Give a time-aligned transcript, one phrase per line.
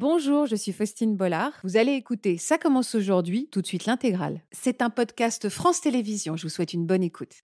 [0.00, 1.52] Bonjour, je suis Faustine Bollard.
[1.62, 4.40] Vous allez écouter Ça commence aujourd'hui, tout de suite l'intégrale.
[4.50, 6.38] C'est un podcast France Télévisions.
[6.38, 7.42] Je vous souhaite une bonne écoute.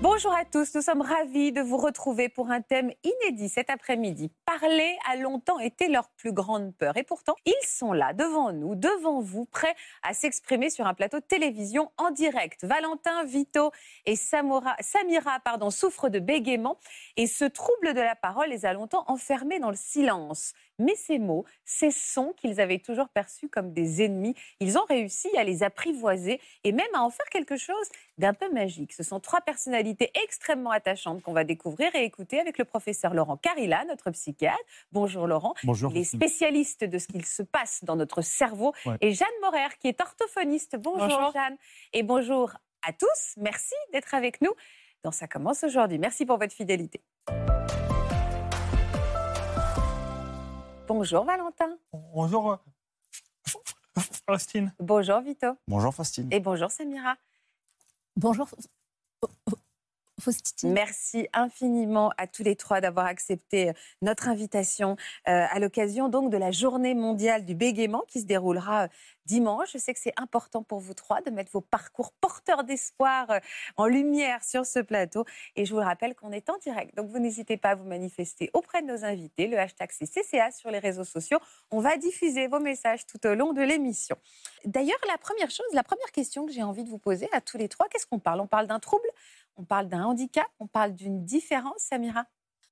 [0.00, 4.30] Bonjour à tous, nous sommes ravis de vous retrouver pour un thème inédit cet après-midi.
[4.46, 8.76] Parler a longtemps été leur plus grande peur et pourtant ils sont là devant nous,
[8.76, 9.74] devant vous, prêts
[10.04, 12.64] à s'exprimer sur un plateau de télévision en direct.
[12.64, 13.72] Valentin, Vito
[14.06, 16.78] et Samira pardon, souffrent de bégaiement
[17.16, 20.52] et ce trouble de la parole les a longtemps enfermés dans le silence.
[20.78, 25.28] Mais ces mots, ces sons qu'ils avaient toujours perçus comme des ennemis, ils ont réussi
[25.36, 28.92] à les apprivoiser et même à en faire quelque chose d'un peu magique.
[28.92, 33.36] Ce sont trois personnalités extrêmement attachantes qu'on va découvrir et écouter avec le professeur Laurent
[33.36, 34.58] Carilla, notre psychiatre.
[34.92, 35.54] Bonjour Laurent.
[35.64, 35.92] Bonjour.
[35.92, 38.72] Les spécialistes de ce qu'il se passe dans notre cerveau.
[39.00, 40.76] Et Jeanne Morer, qui est orthophoniste.
[40.76, 41.56] Bonjour, Jeanne.
[41.92, 42.52] Et bonjour
[42.86, 43.34] à tous.
[43.36, 44.52] Merci d'être avec nous
[45.02, 45.98] dans Ça commence aujourd'hui.
[45.98, 47.00] Merci pour votre fidélité.
[50.88, 51.76] Bonjour Valentin.
[51.92, 52.56] Bonjour euh,
[54.26, 54.72] Faustine.
[54.80, 55.48] Bonjour Vito.
[55.68, 56.32] Bonjour Faustine.
[56.32, 57.14] Et bonjour Samira.
[58.16, 58.48] Bonjour
[60.64, 64.96] Merci infiniment à tous les trois d'avoir accepté notre invitation
[65.28, 68.88] euh, à l'occasion donc de la journée mondiale du bégaiement qui se déroulera euh,
[69.26, 69.68] dimanche.
[69.72, 73.38] Je sais que c'est important pour vous trois de mettre vos parcours porteurs d'espoir euh,
[73.76, 75.24] en lumière sur ce plateau.
[75.54, 76.96] Et je vous rappelle qu'on est en direct.
[76.96, 79.46] Donc vous n'hésitez pas à vous manifester auprès de nos invités.
[79.46, 81.38] Le hashtag c'est CCA sur les réseaux sociaux.
[81.70, 84.16] On va diffuser vos messages tout au long de l'émission.
[84.64, 87.56] D'ailleurs, la première chose, la première question que j'ai envie de vous poser à tous
[87.56, 88.40] les trois, qu'est-ce qu'on parle?
[88.40, 89.08] On parle d'un trouble?
[89.58, 92.24] On parle d'un handicap, on parle d'une différence, Samira?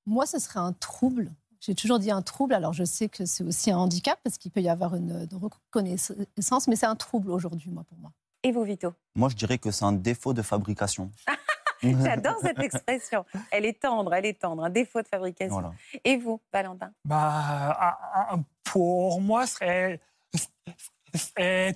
[0.06, 1.32] Moi, ce serait un trouble.
[1.60, 4.52] J'ai toujours dit un trouble, alors je sais que c'est aussi un handicap parce qu'il
[4.52, 8.12] peut y avoir une, reconnaissance, mais c'est un trouble aujourd'hui, moi, pour moi.
[8.44, 8.94] Et vous, Vito?
[9.16, 11.10] Moi, je dirais que c'est un défaut de fabrication.
[11.82, 13.24] J'adore cette expression.
[13.50, 15.72] Elle est tendre, elle est tendre, un défaut de fabrication.
[16.04, 16.92] Et vous, Valentin?
[17.04, 17.98] Bah,
[18.64, 20.00] Pour moi, c'est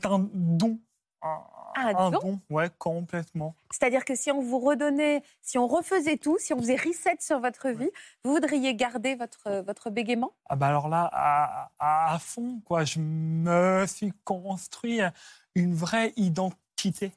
[0.04, 0.78] un don.
[1.22, 3.54] Ah, un don, ouais, complètement.
[3.70, 7.41] C'est-à-dire que si on vous redonnait, si on refaisait tout, si on faisait reset sur
[7.41, 7.91] votre vie,
[8.25, 10.32] vous voudriez garder votre, votre bégaiement?
[10.48, 12.84] Ah bah alors là, à, à, fond, quoi.
[12.84, 15.00] Je me suis construit
[15.54, 17.12] une vraie identité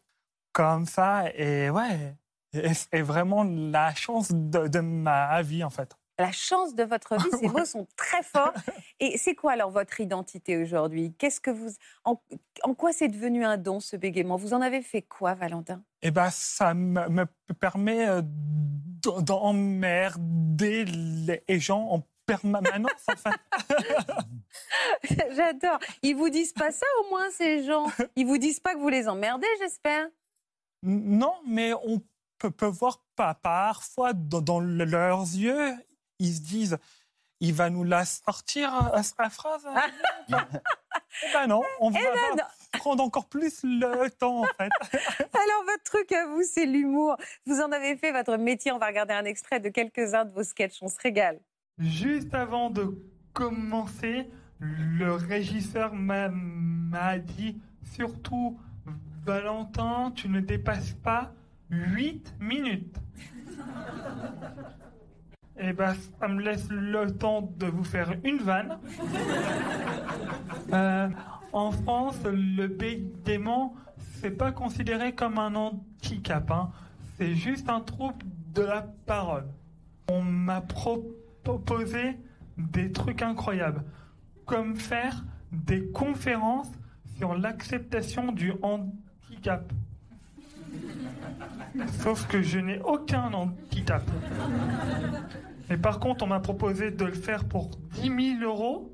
[0.51, 2.15] comme ça, et ouais,
[2.53, 7.37] c'est vraiment la chance de, de ma vie, en fait la chance de votre vie.
[7.39, 8.53] Ces mots sont très forts.
[8.99, 11.13] Et c'est quoi alors votre identité aujourd'hui?
[11.17, 11.71] Qu'est-ce que vous,
[12.03, 12.15] en,
[12.75, 14.35] quoi c'est devenu un don ce bégaiement?
[14.35, 15.81] Vous en avez fait quoi, Valentin?
[16.01, 17.25] Eh ben, ça me,
[17.59, 18.21] permet euh,
[19.21, 22.91] d'emmerder les gens en permanence,
[23.25, 23.31] en
[25.31, 25.79] J'adore.
[26.01, 27.87] Ils vous disent pas ça au moins ces gens?
[28.15, 30.07] Ils vous disent pas que vous les emmerdez, j'espère?
[30.83, 32.01] Non, mais on
[32.37, 35.73] peut, peut voir pas parfois dans leurs yeux,
[36.19, 36.77] ils se disent
[37.43, 39.67] il va nous la sortir à euh, sa phrase.
[39.67, 39.81] Hein.
[40.29, 42.45] eh ben non, on va, eh ben
[42.79, 44.71] prendre encore plus le temps en fait.
[45.33, 47.17] Alors votre truc à vous, c'est l'humour.
[47.45, 48.71] Vous en avez fait votre métier.
[48.71, 50.79] On va regarder un extrait de quelques-uns de vos sketchs.
[50.81, 51.39] On se régale.
[51.79, 52.97] Juste avant de
[53.33, 56.29] commencer, le régisseur m'a
[57.19, 57.59] dit
[57.93, 58.57] surtout
[59.25, 61.33] Valentin, tu ne dépasses pas
[61.69, 62.95] 8 minutes.
[65.59, 68.77] Eh ben, ça me laisse le temps de vous faire une vanne.
[70.71, 71.09] Euh,
[71.51, 73.75] en France, le bégaiement,
[74.19, 76.49] c'est pas considéré comme un handicap.
[76.49, 76.71] Hein.
[77.17, 78.25] C'est juste un trouble
[78.55, 79.45] de la parole.
[80.09, 82.17] On m'a proposé
[82.57, 83.83] des trucs incroyables,
[84.45, 86.71] comme faire des conférences
[87.17, 89.71] sur l'acceptation du handicap.
[91.99, 94.03] Sauf que je n'ai aucun handicap.
[95.69, 97.69] Mais par contre, on m'a proposé de le faire pour
[98.01, 98.93] 10 000 euros.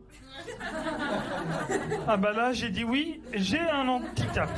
[2.08, 4.50] Ah bah là, j'ai dit oui, j'ai un handicap.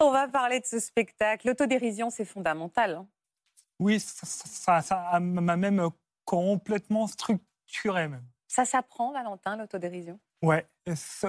[0.00, 1.46] On va parler de ce spectacle.
[1.46, 2.94] L'autodérision, c'est fondamental.
[2.96, 3.06] Hein.
[3.78, 5.88] Oui, ça, ça m'a même
[6.24, 8.08] complètement structuré.
[8.08, 8.24] Même.
[8.48, 10.20] Ça s'apprend, Valentin, l'autodérision?
[10.42, 10.66] Ouais.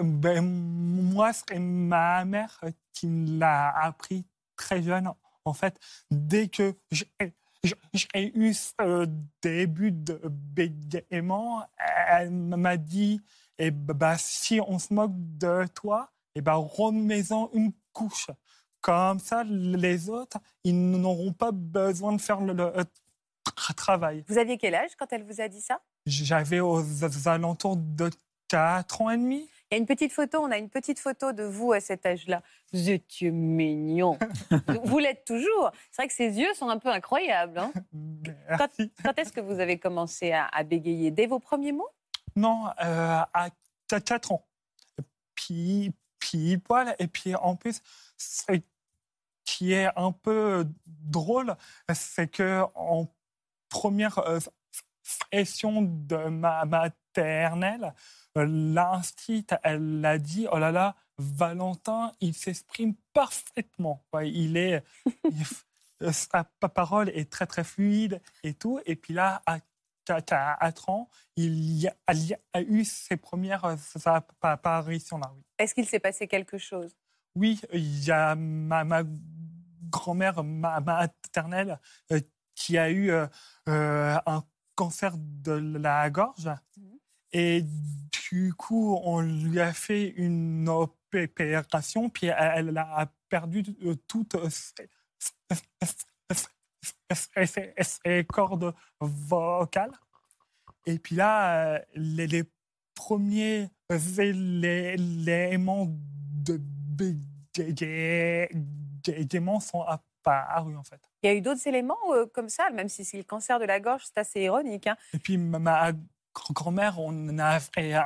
[0.04, 2.60] Ben, moi, c'est ma mère
[2.92, 4.26] qui me l'a appris
[4.56, 5.12] très jeune
[5.46, 5.80] en fait,
[6.10, 9.08] dès que j'ai eu ce
[9.42, 11.66] début de bégaiement,
[12.08, 13.22] elle m'a dit
[13.58, 18.28] eh bah, si on se moque de toi, eh bah, remets-en une couche.
[18.82, 22.74] Comme ça, les autres, ils n'auront pas besoin de faire le,
[23.78, 24.26] travail.
[24.28, 25.82] Vous aviez quel âge quand elle vous a dit ça?
[26.06, 26.84] J'avais aux
[27.28, 28.10] alentours de
[28.54, 29.50] 4 ans et demi?
[29.72, 32.06] Il y a une petite photo, on a une petite photo de vous à cet
[32.06, 32.44] âge-là.
[32.72, 34.20] Vous étiez mignon.
[34.84, 35.72] vous l'êtes toujours.
[35.90, 37.58] C'est vrai que ses yeux sont un peu incroyables.
[37.58, 37.74] hein.
[39.04, 41.10] Quand, est-ce que vous avez commencé à, à bégayer?
[41.10, 41.90] Dès vos premiers mots?
[42.36, 43.50] Non, euh, à
[43.88, 44.46] 4 ans.
[45.34, 46.96] Puis, puis poil.
[47.00, 47.82] Et puis en plus,
[48.18, 48.44] ce
[49.46, 51.56] qui est un peu drôle,
[51.92, 53.08] c'est que en
[53.70, 54.38] première euh,
[55.32, 57.96] session de ma maternelle,
[58.38, 64.04] euh, l'instite, elle a dit Oh là là, Valentin, il s'exprime parfaitement.
[64.24, 64.84] Il est.
[65.26, 65.46] il-
[66.12, 68.80] sa pa- parole est très très fluide et tout.
[68.86, 69.60] Et puis là, à
[70.06, 75.32] 4 ans, il y a, il y a eu ses premières euh, apparitions là.
[75.34, 75.42] Oui.
[75.60, 76.94] Est-ce qu'il s'est passé quelque chose?
[77.36, 79.04] Oui, il y a ma, ma
[79.90, 81.80] grand-mère ma, maternelle
[82.12, 82.20] euh,
[82.54, 83.28] qui a eu euh,
[83.70, 84.44] euh, un
[84.76, 86.50] cancer de la gorge.
[86.78, 87.00] Mhm.
[87.34, 87.66] Et
[88.32, 94.88] du coup, on lui a fait une opération, puis elle, a perdu euh, toutes ses,
[98.26, 99.92] cordes vocales.
[100.86, 102.44] Et puis là, les, les
[102.94, 103.70] premiers
[104.20, 106.62] éléments de
[107.56, 111.02] bégaiement sont apparus, en fait.
[111.24, 113.66] Il y a eu d'autres éléments euh, comme ça, même si c'est le cancer de
[113.66, 114.88] la gorge, c'est assez ironique.
[114.88, 114.98] hein.
[115.14, 115.92] Et puis ma
[116.52, 117.60] grand-mère, on a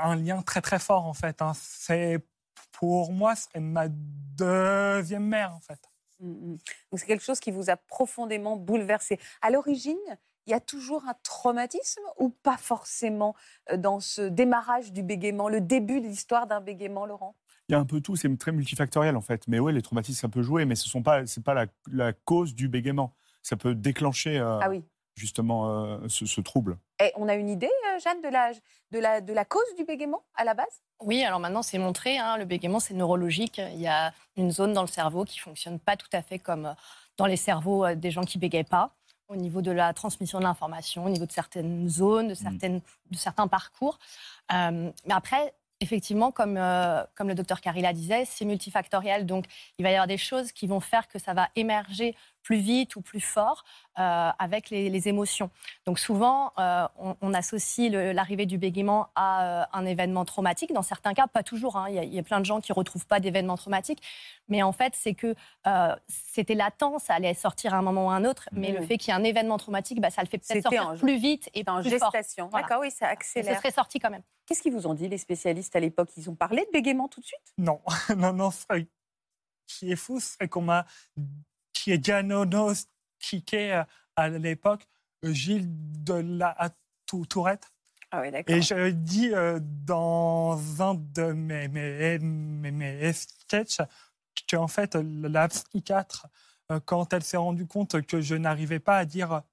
[0.04, 1.42] un lien très très fort en fait.
[1.42, 1.54] hein.
[1.56, 2.24] C'est
[2.72, 5.80] pour moi, c'est ma deuxième mère en fait.
[6.20, 6.58] Mm, mm.
[6.92, 9.20] Donc c'est quelque chose qui vous a profondément bouleversé.
[9.42, 9.98] À l'origine,
[10.46, 13.36] il y a toujours un traumatisme ou pas forcément
[13.72, 17.36] euh, dans ce démarrage du bégaiement, le début de l'histoire d'un bégaiement, Laurent?
[17.70, 19.46] Il y a un peu tout, c'est très multifactoriel en fait.
[19.48, 22.14] Mais ouais, les traumatismes, ça peut jouer, mais ce n'est pas, c'est pas la, la
[22.14, 23.14] cause du bégaiement.
[23.44, 24.84] Ça peut déclencher euh, Ah oui.
[25.18, 26.78] Justement euh, ce, ce trouble.
[27.04, 28.52] Et on a une idée, euh, Jeanne, de la,
[28.92, 30.82] de, la, de la cause du bégaiement à la base?
[31.02, 33.60] Oui, alors maintenant c'est montré, hein, le bégaiement c'est neurologique.
[33.74, 36.68] Il y a une zone dans le cerveau qui fonctionne pas tout à fait comme
[36.68, 36.74] euh,
[37.18, 38.92] dans les cerveaux des gens qui bégayent pas,
[39.28, 42.80] au niveau de la transmission de l'information, au niveau de certaines zones, de, certaines,
[43.12, 43.98] de certains parcours.
[44.54, 49.26] Euh, mais après, effectivement, comme, euh, comme le docteur Carilla disait, c'est multifactoriel.
[49.26, 49.46] Donc
[49.78, 52.16] il va y avoir des choses qui vont faire que ça va émerger
[52.48, 53.66] plus vite ou plus fort
[54.00, 55.50] euh, avec les, les émotions.
[55.86, 60.72] Donc souvent, euh, on, on associe l'arrivée du bégaiement à euh, un événement traumatique.
[60.72, 61.76] Dans certains cas, pas toujours.
[61.76, 61.88] hein.
[61.90, 64.02] Il y, a- il y a plein de gens qui retrouvent pas d'événement traumatique.
[64.48, 65.36] Mais en fait, c'est que
[65.68, 68.48] euh, c'était latent, ça allait sortir à un moment ou à un autre.
[68.54, 70.88] Mais le fait qu'il y ait un événement traumatique, bah, ça le fait peut-être sortir
[70.90, 72.12] en- plus vite et C'est en plus fort.
[72.14, 72.48] gestation.
[72.48, 72.66] Voilà.
[72.66, 73.56] D'accord, oui, ça accélère.
[73.56, 74.24] ce serait sorti quand même.
[74.46, 76.12] Qu'est-ce qu'ils vous ont dit, les spécialistes, à l'époque?
[76.16, 77.54] Ils ont parlé de bégaiement tout de suite?
[77.58, 77.82] Non,
[78.16, 78.52] non, non.
[78.52, 78.66] Ce
[79.80, 80.86] qui est fou, c'est qu'on m'a
[81.88, 83.82] qui est diagnostiqué
[84.18, 84.86] à l'époque
[85.24, 85.70] euh, Gilles
[86.04, 86.54] de la
[87.06, 87.72] Tou- Tourette.
[88.12, 88.54] Ah oui, d'accord.
[88.54, 93.78] Et je dis euh, dans un de mes, mes, mes, mes sketchs
[94.50, 96.28] qu'en fait, la psychiatre,
[96.74, 99.44] euh, quand elle s'est rendue compte que je n'arrivais pas à dire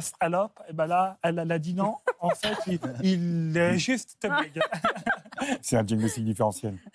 [0.00, 1.96] salope, et ben là, elle, elle a dit non.
[2.20, 4.24] En fait, il, il est juste.
[5.62, 6.78] C'est un diagnostic différentiel.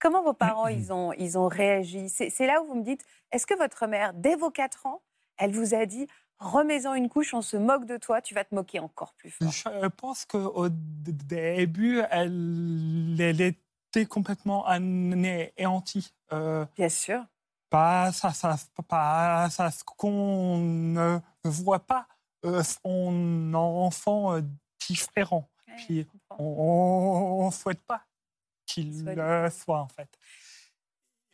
[0.00, 2.08] Comment vos parents, ils ont, ils ont réagi?
[2.08, 5.02] C'est là où vous me dites, est-ce que votre mère, dès vos 4 ans,
[5.38, 6.06] elle vous a dit,
[6.38, 9.50] remets-en une couche, on se moque de toi, tu vas te moquer encore plus fort?
[9.50, 16.14] Je pense qu'au début, elle, elle était complètement anéantie.
[16.32, 17.24] Euh, Bien sûr.
[17.70, 18.56] pas ça, ça,
[18.88, 22.06] pas ça, ce qu'on ne voit pas
[22.44, 24.42] euh, son enfant euh,
[24.86, 25.48] différent.
[25.76, 26.06] Puis
[26.38, 28.02] on ne souhaite pas
[28.82, 30.08] qu'il le soit, en fait.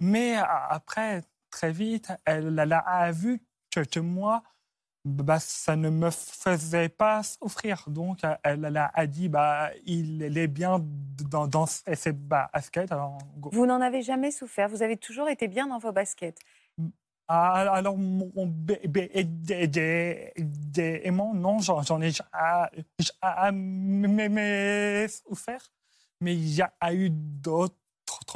[0.00, 4.42] Mais a- après, très vite, elle, elle a vu que, que moi,
[5.04, 7.84] bah, ça ne me faisait pas souffrir.
[7.88, 10.78] Donc, elle, elle a dit, bah, il est bien
[11.30, 12.90] dans, dans ses baskets.
[12.90, 13.18] Alors.
[13.52, 16.38] Vous n'en avez jamais souffert, vous avez toujours été bien dans vos baskets.
[17.28, 19.10] Ah, alors, mon bébé
[21.04, 22.70] aimant, non, j'en ai jamais
[25.08, 25.70] souffert.
[26.20, 27.74] Mais il y a eu d'autres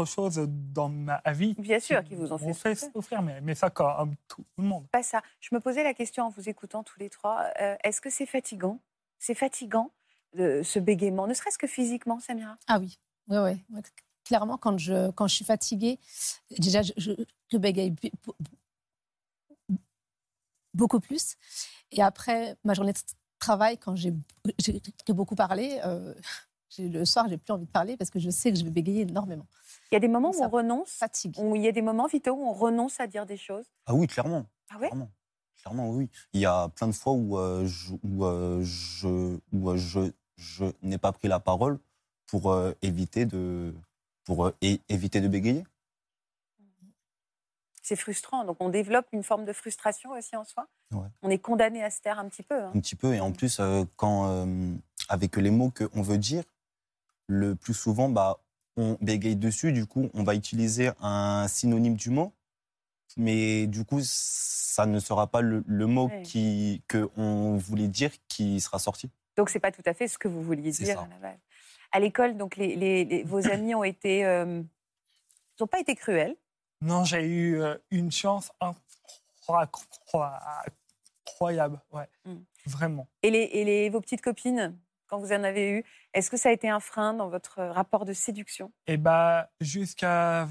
[0.04, 1.54] choses dans ma vie.
[1.58, 2.92] Bien sûr, qui vous ont fait fait souffrir.
[2.92, 4.86] souffrir, mais, mais ça, comme tout le monde.
[4.90, 5.22] Pas ça.
[5.40, 7.46] Je me posais la question en vous écoutant tous les trois.
[7.60, 8.80] euh, Est-ce que c'est fatigant?
[9.18, 9.90] C'est fatigant,
[10.34, 12.56] de- ce bégaiement, ne serait-ce que physiquement, Samira?
[12.66, 13.36] Ah oui, oui,
[13.70, 13.82] oui.
[14.24, 15.98] Clairement, quand je, quand je suis fatiguée,
[16.58, 17.12] déjà, je, je,
[17.50, 17.94] je bégaye
[20.74, 21.36] beaucoup plus.
[21.90, 22.98] Et après, ma journée de
[23.38, 24.12] travail, quand j'ai
[25.08, 26.14] beaucoup parlé, euh,
[26.78, 29.02] le soir, j'ai plus envie de parler parce que je sais que je vais bégayer
[29.02, 29.46] énormément.
[29.90, 31.34] Il y a des moments où Ça on renonce, Fatigue.
[31.38, 33.64] où il y a des moments vitaux où on renonce à dire des choses.
[33.86, 34.44] Ah oui, clairement.
[34.70, 34.88] Ah ouais?
[34.88, 35.10] Clairement.
[35.62, 36.08] Clairement, oui.
[36.32, 40.12] Il y a plein de fois où, euh, je, où, euh, je, où, euh, je,
[40.36, 41.78] je n'ai pas pris la parole
[42.26, 43.74] pour euh, éviter de
[44.24, 45.64] pour euh, é- éviter de bégayer.
[47.82, 48.44] C'est frustrant.
[48.44, 50.68] Donc on développe une forme de frustration aussi en soi.
[50.92, 51.06] Ouais.
[51.22, 52.62] On est condamné à se taire un petit peu.
[52.62, 52.70] hein.
[52.74, 53.14] un petit peu.
[53.14, 54.74] Et en plus, euh, quand, euh,
[55.08, 56.44] avec les mots qu'on veut dire,
[57.28, 58.40] le plus souvent, bah,
[58.76, 59.72] on bégaye dessus.
[59.72, 62.32] Du coup, on va utiliser un synonyme du mot.
[63.16, 66.22] Mais du coup, ça ne sera pas le, le mot Ouais.
[66.22, 69.10] qui, que on voulait dire qui sera sorti.
[69.36, 71.02] Donc c'est pas tout à fait ce que vous vouliez dire ça.
[71.02, 71.38] à la base.
[71.92, 75.94] À l'école, donc les, les- les- vos amis ont été, euh, ils n'ont pas été
[75.96, 76.36] cruels?
[76.80, 79.70] Non, j'ai eu euh, une chance incroyable.
[81.26, 82.34] incroyable, Ouais, Mm.
[82.66, 83.08] vraiment.
[83.22, 84.76] Et, les, et les- vos petites copines,
[85.08, 85.84] quand vous en avez eu,
[86.14, 88.72] est-ce que ça a été un frein dans votre rapport de séduction?
[88.86, 90.46] Et bah, jusqu'à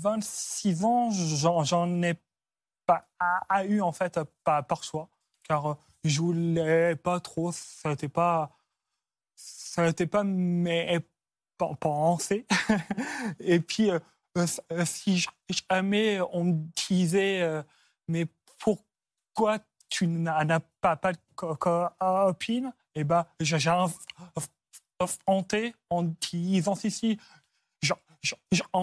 [0.00, 1.10] 26 ans,
[1.64, 2.14] j'en, ai
[2.86, 3.06] pas
[3.64, 5.08] eu, en fait, par choix.
[5.42, 8.56] Car euh, je voulais pas trop, ça n'était pas,
[9.34, 11.00] ça pas mes
[11.58, 12.46] pen- pensées.
[13.40, 13.98] Et puis, euh,
[14.36, 15.24] euh, si
[15.70, 17.62] jamais on me disait,
[18.08, 18.26] mais
[18.58, 23.58] pourquoi tu n'as pas, pas de co- copine Et ben, j'ai
[25.00, 27.18] affronté en disant si, si,
[27.82, 27.96] j'en-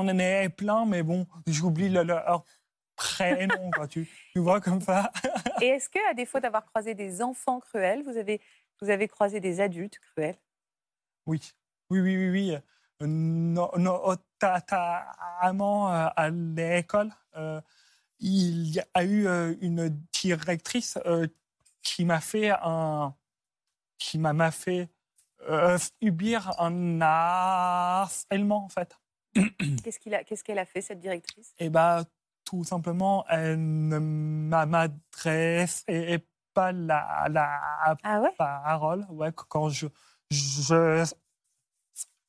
[0.07, 2.43] ai plein, mais bon, j'oublie le- leur
[2.95, 5.11] prénom, quoi, tu, tu vois comme ça.
[5.61, 8.41] Et est-ce que, à défaut d'avoir croisé des enfants cruels, vous avez,
[8.81, 10.37] vous avez croisé des adultes cruels
[11.25, 11.39] Oui,
[11.89, 12.57] oui, oui, oui, oui.
[13.01, 13.71] Euh, no-
[14.41, 17.61] Notamment euh, à l'école, euh,
[18.19, 21.27] il y a eu euh, une directrice euh,
[21.81, 23.13] qui m'a fait un,
[23.99, 24.89] qui m'a fait
[25.47, 28.97] euh, subir un harcèlement en fait.
[29.83, 31.53] Qu'est-ce a- qu'elle a fait, cette directrice?
[31.59, 32.03] Et bah
[32.43, 38.33] tout simplement, elle ne m'a- m'adressait pas la, la Ah ouais?
[38.37, 39.05] parole.
[39.09, 39.85] Ouais, quand je,
[40.31, 41.05] je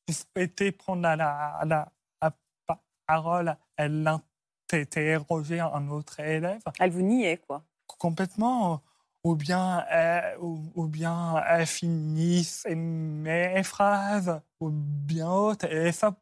[0.09, 2.31] souhaitais prendre la, la, la- la
[3.07, 4.07] parole, elle
[4.71, 7.63] interrogeait un autre élève Elle vous niait, quoi.
[7.97, 8.81] complètement,
[9.23, 15.65] ou bien, elle, ou, ou bien elle finissait mes phrases, ou bien autre.
[15.71, 16.15] Et ça,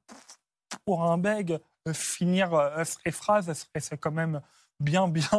[0.86, 1.60] pour un bègue,
[1.94, 4.42] finir euh, ses phrases, c'est- quand même
[4.80, 5.30] bien, bien,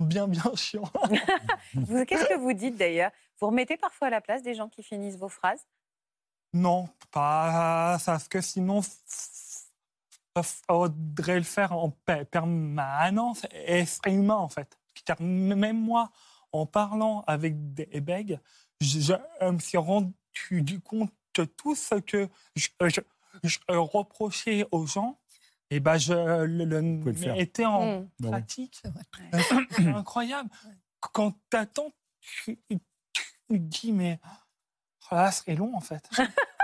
[0.00, 0.90] bien, bien chiant.
[2.06, 3.10] Qu'est-ce que vous dites d'ailleurs?
[3.40, 5.66] Vous remettez parfois à la place des gens qui finissent vos phrases?
[6.52, 8.80] Non, pas parce que sinon,
[10.42, 14.78] faudrait le faire en pe- permanence et c'est humain en fait.
[15.20, 16.10] Même moi,
[16.52, 18.38] en parlant avec des bègues,
[18.80, 23.00] je, je me suis rendu compte que tout ce que je, je-
[23.44, 25.18] je reprochais aux gens,
[25.70, 26.14] et ben je
[26.44, 27.36] le, le pouvez le faire.
[27.36, 28.08] mettais en Mm.
[28.20, 28.82] Bah pratique.
[29.34, 29.38] Euh,
[29.72, 30.48] C'est incroyable.
[31.00, 32.58] Quand t'attends, tu,
[33.12, 34.18] tu dis, mais
[35.10, 36.08] oh là, c'est long en fait.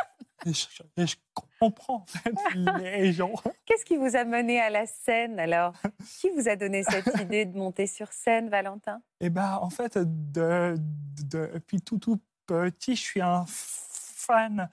[0.46, 1.16] et, je, et je
[1.58, 2.04] comprends
[2.78, 3.32] les gens.
[3.64, 5.74] Qu'est-ce qui vous a mené à la scène alors?
[6.20, 9.00] Qui vous a donné cette idée de monter sur scène, Valentin?
[9.20, 14.68] Et ben en fait, de, de- depuis tout tout petit, je suis un fan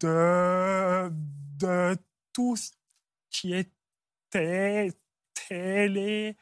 [0.00, 1.10] de,
[1.58, 1.96] de
[2.32, 2.70] tout ce
[3.30, 3.70] qui est
[4.30, 4.92] té-
[5.48, 6.36] télé,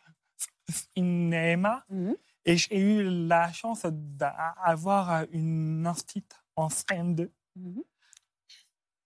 [0.68, 1.84] cinéma.
[1.90, 2.16] Mhm.
[2.44, 7.82] Et j'ai eu la chance d'avoir une instite en CM2 Mhm.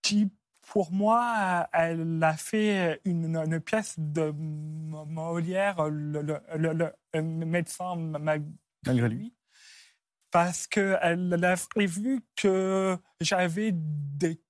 [0.03, 0.29] Qui,
[0.71, 7.95] pour moi, elle a fait une, une pièce de Molière, le, le- le- le médecin
[7.95, 9.33] malgré lui.
[10.31, 14.41] parce qu'elle a vu que j'avais des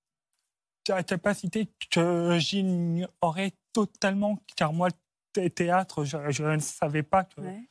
[0.87, 4.89] ca- capacités que j'ignorais totalement, car moi,
[5.35, 7.67] le théâtre, je, je ne savais pas que, Ouais.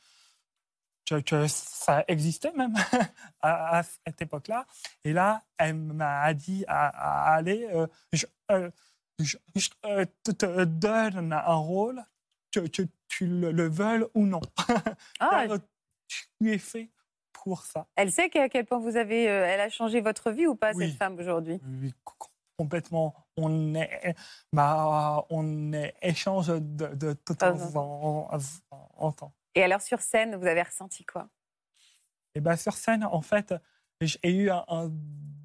[1.05, 2.73] Que, que ça existait même
[3.41, 4.65] à, à cette époque-là.
[5.03, 6.87] Et là, elle m'a dit à,
[7.31, 8.69] à aller, euh, je, euh,
[9.19, 12.03] je- je, euh, te, te donne un rôle,
[12.51, 14.41] que, que tu le, le veuilles ou non.
[15.19, 15.57] Ah, Car
[16.07, 16.89] tu es fait
[17.31, 17.87] pour ça.
[17.95, 20.71] elle sait qu'à quel point vous avez, euh, elle a changé votre vie ou pas
[20.73, 20.89] Oui.
[20.89, 21.59] cette femme aujourd'hui?
[21.81, 23.15] Oui, co- complètement.
[23.37, 24.15] On est,
[24.53, 28.29] bah, on est échange de, de, en,
[28.71, 29.33] en- en temps.
[29.55, 31.29] Et alors sur scène, vous avez ressenti quoi?
[32.35, 33.53] Et bah, sur scène, en fait,
[34.01, 34.91] j'ai eu un, un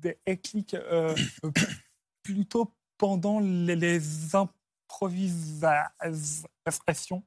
[0.01, 1.15] déclic euh,
[2.23, 7.23] plutôt pendant les, improvisations.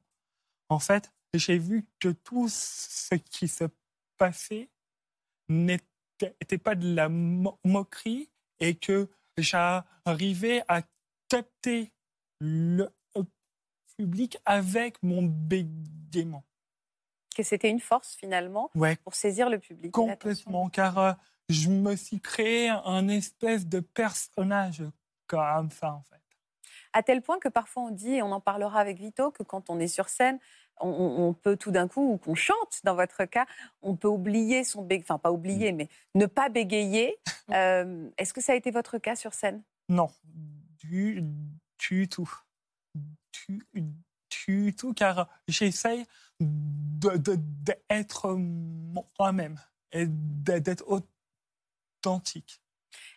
[0.68, 3.64] En fait, j'ai vu que tout ce qui se
[4.18, 4.70] passait
[5.48, 9.08] n'était pas de la mo- moquerie et que
[9.38, 10.82] j'arrivais à
[11.28, 11.92] capter
[12.40, 12.90] le
[13.96, 16.44] public avec mon bégaiement.
[17.34, 19.92] Que c'était une force finalement Ouais, pour saisir le public.
[19.92, 21.12] Complètement, car euh,
[21.48, 24.82] je me suis créé un espèce de personnage
[25.26, 26.16] comme ça, en fait.
[26.92, 29.70] À tel point que parfois on dit, et on en parlera avec Vito, que quand
[29.70, 30.38] on est sur scène,
[30.80, 33.46] on, on peut tout d'un coup, ou qu'on chante dans votre cas,
[33.82, 37.16] on peut oublier son bégaiement, enfin pas oublier, mais ne pas bégayer.
[37.50, 39.62] Euh, Est-ce que ça a été votre cas sur scène?
[39.88, 40.08] Non,
[40.78, 41.22] du,
[41.78, 42.32] du tout.
[42.94, 43.62] Du,
[44.76, 46.04] tout, car j'essaye
[46.40, 49.60] d'être moi-même
[49.92, 50.84] et d'être
[52.04, 52.60] authentique.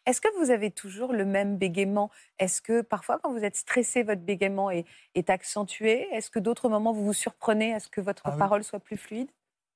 [0.06, 2.12] Est-ce que vous avez toujours le même bégaiement?
[2.40, 6.08] Est-ce que parfois, quand vous êtes stressé, votre bégaiement est, est accentué?
[6.14, 8.40] Est-ce que d'autres moments, vous vous surprenez à ce que votre Ah oui.
[8.40, 9.30] parole soit plus fluide?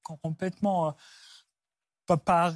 [0.04, 0.90] Complètement.
[0.90, 0.92] euh,
[2.06, 2.54] pa- Par,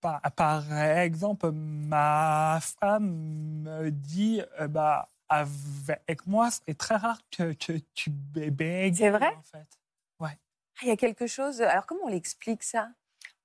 [0.00, 7.52] par, par exemple, ma femme me dit euh, bah, avec moi, c'est très rare que,
[7.52, 8.92] que tu bébé.
[8.94, 9.28] C'est vrai?
[9.36, 9.66] en fait.
[10.22, 11.60] Ah, Il y a quelque chose.
[11.60, 12.90] Alors, comment on l'explique ça?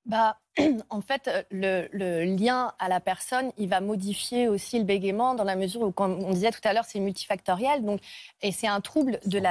[0.06, 0.38] Bah,
[0.90, 5.56] en fait, le, lien à la personne, il va modifier aussi le bégaiement dans la
[5.56, 7.84] mesure où, comme on disait tout à l'heure, c'est multifactoriel.
[7.84, 8.00] Donc,
[8.42, 9.42] et c'est un trouble de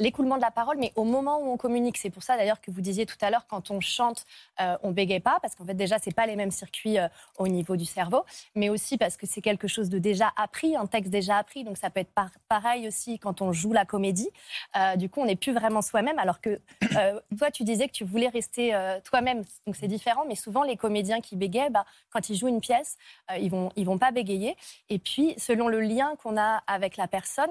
[0.00, 1.98] l'écoulement de la parole, mais au moment où on communique.
[1.98, 4.24] C'est pour ça d'ailleurs que vous disiez tout à l'heure, quand on chante,
[4.60, 7.48] euh, on bégaye pas, parce qu'en fait déjà, c'est pas les mêmes circuits euh, au
[7.48, 11.10] niveau du cerveau, mais aussi parce que c'est quelque chose de déjà appris, un texte
[11.10, 11.64] déjà appris.
[11.64, 14.30] Donc ça peut être par- pareil aussi quand on joue la comédie.
[14.76, 16.60] Euh, du coup, on n'est plus vraiment soi-même, alors que
[16.96, 19.42] euh, toi, tu disais que tu voulais rester toi-même.
[19.66, 22.96] Donc c'est différent, mais souvent les comédiens qui bégayent, bah, quand ils jouent une pièce,
[23.30, 24.56] euh, ils vont ils vont pas bégayer.
[24.90, 27.50] Et puis selon le lien qu'on a avec la personne,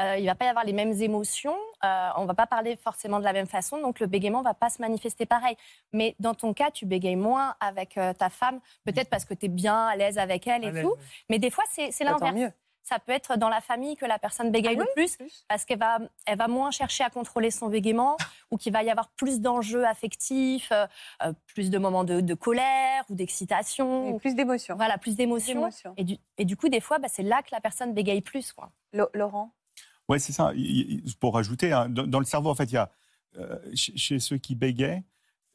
[0.00, 1.56] euh, il va pas y avoir les mêmes émotions.
[1.84, 4.68] Euh, on va pas parler forcément de la même façon, donc le bégaiement va pas
[4.70, 5.56] se manifester pareil.
[5.92, 9.46] Mais dans ton cas, tu bégayes moins avec euh, ta femme, peut-être parce que tu
[9.46, 10.94] es bien à l'aise avec elle et tout.
[11.30, 12.34] Mais des fois, c'est Bah, l'inverse.
[12.84, 15.64] Ça peut être dans la famille que la personne bégaye Ah le oui, plus parce
[15.64, 18.16] qu'elle va, elle va moins chercher à contrôler son bégaiement
[18.50, 20.86] ou qu'il va y avoir plus d'enjeux affectifs, euh,
[21.22, 24.76] euh, plus de moments de, de colère ou d'excitation, Plus d'émotion.
[24.76, 25.54] voilà, plus d'émotions.
[25.54, 25.94] d'émotion.
[25.96, 28.52] Et du, et du coup, des fois, bah, c'est là que la personne bégaye plus.
[28.52, 28.70] Quoi.
[29.14, 29.54] Laurent?
[30.08, 30.52] Ouais, c'est ça.
[31.20, 32.90] Pour rajouter, hein, dans, dans le cerveau, en fait, il y a
[33.38, 35.02] euh, chez, chez ceux qui bégayent,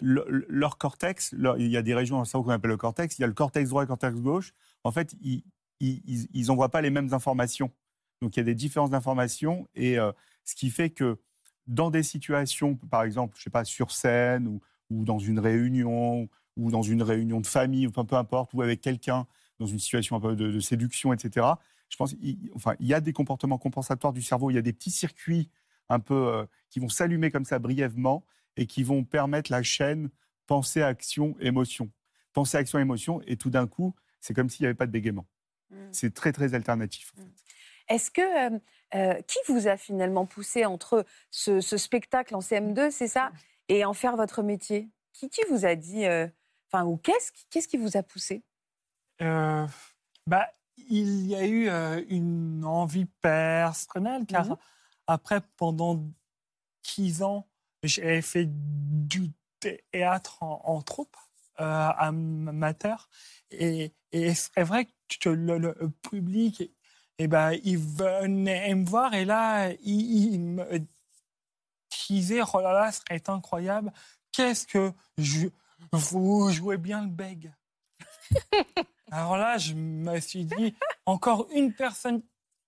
[0.02, 2.72] le- le- leur cortex, leur- il y a des régions dans le cerveau qu'on appelle
[2.72, 3.20] le cortex.
[3.20, 4.54] Il y a le cortex droit et le cortex gauche.
[4.84, 5.44] En fait, ils
[5.80, 7.72] ils, ils- ils envoient pas les mêmes informations.
[8.22, 10.12] Donc, il y a des différences d'informations et euh,
[10.44, 11.20] ce qui fait que
[11.68, 16.72] dans des situations, par exemple, je sais pas, sur scène ou, dans une réunion ou
[16.72, 19.28] dans une réunion de famille, ou peu, importe, ou avec quelqu'un
[19.60, 21.46] dans une situation un peu de, de séduction, etc.
[21.90, 24.50] Je pense, il, enfin, il y a des comportements compensatoires du cerveau.
[24.52, 25.50] Il y a des petits circuits
[25.90, 28.26] un peu euh, qui vont s'allumer comme ça brièvement
[28.58, 30.10] et qui vont permettre la chaîne
[30.48, 31.90] pensée, action, émotion.
[32.34, 35.28] Pensée, action, émotion, et tout d'un coup, c'est comme s'il n'y avait pas de bégaiement.
[35.70, 35.90] Mm.
[35.92, 37.14] C'est très, très alternatif.
[37.18, 37.94] en fait.
[37.96, 38.22] Est-ce que
[38.56, 38.60] euh,
[38.96, 43.32] euh, qui vous a finalement poussé entre ce, ce spectacle en CM2, c'est ça,
[43.68, 44.90] et en faire votre métier?
[45.14, 46.28] Qui, qui vous a dit, euh,
[46.72, 48.44] enfin, ou qu'est-ce qui, qu'est-ce qui vous a poussé?
[49.22, 49.66] Euh,
[50.28, 54.58] bah, il y a eu euh, une envie personnelle, car Mhm.
[55.08, 56.02] après, pendant
[56.96, 57.48] 10 ans,
[57.84, 61.18] j'ai fait du théâtre en, en troupe
[61.60, 63.10] amateur.
[63.52, 64.88] Et, et c'est vrai
[65.20, 66.72] que le, le public,
[67.18, 70.66] eh ben, il venait me voir et là, il, il me
[72.10, 73.92] disait Oh là là, c'est incroyable,
[74.32, 75.48] qu'est-ce que je,
[75.92, 77.54] vous jouez bien le bègue?
[79.12, 82.22] Alors là, je me suis dit, encore une personne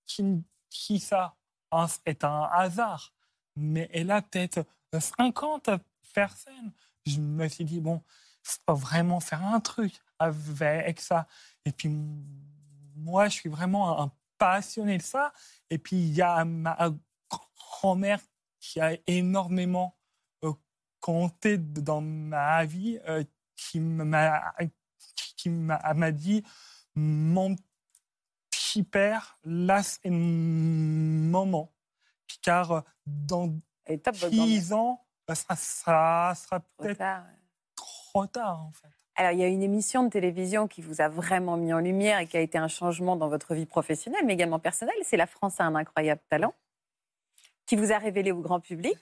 [0.05, 1.35] qui me dit ça,
[1.71, 3.13] hein, c'est un hasard.
[3.55, 4.65] Mais elle a peut-être
[4.97, 5.69] 50
[6.13, 6.71] personnes.
[7.05, 8.01] Je me suis dit, bon,
[8.43, 11.27] faut vraiment faire un truc avec ça.
[11.65, 11.89] Et puis,
[12.95, 15.33] moi, je suis vraiment un passionné de ça.
[15.69, 16.91] Et puis, il y a ma
[17.57, 18.19] grand-mère
[18.59, 19.95] qui a énormément
[20.43, 20.53] euh,
[20.99, 23.23] compté dans ma vie, euh,
[23.55, 24.53] qui m'a
[25.37, 26.43] qui m'a m'a dit
[26.95, 27.55] mon
[28.49, 31.73] petit père là c'est le moment
[32.41, 33.53] car euh, dans
[33.85, 34.45] Elle est top, votre grand-mère.
[34.45, 37.25] 10 ans euh, ça, ça sera peut-être.
[38.11, 41.07] Trop tard en fait Alors, il y a une émission de télévision qui vous a
[41.07, 44.33] vraiment mis en lumière et qui a été un changement dans votre vie professionnelle, mais
[44.33, 44.95] également personnelle.
[45.03, 46.53] C'est La France a un incroyable talent,
[47.65, 48.97] qui vous a révélé au grand public.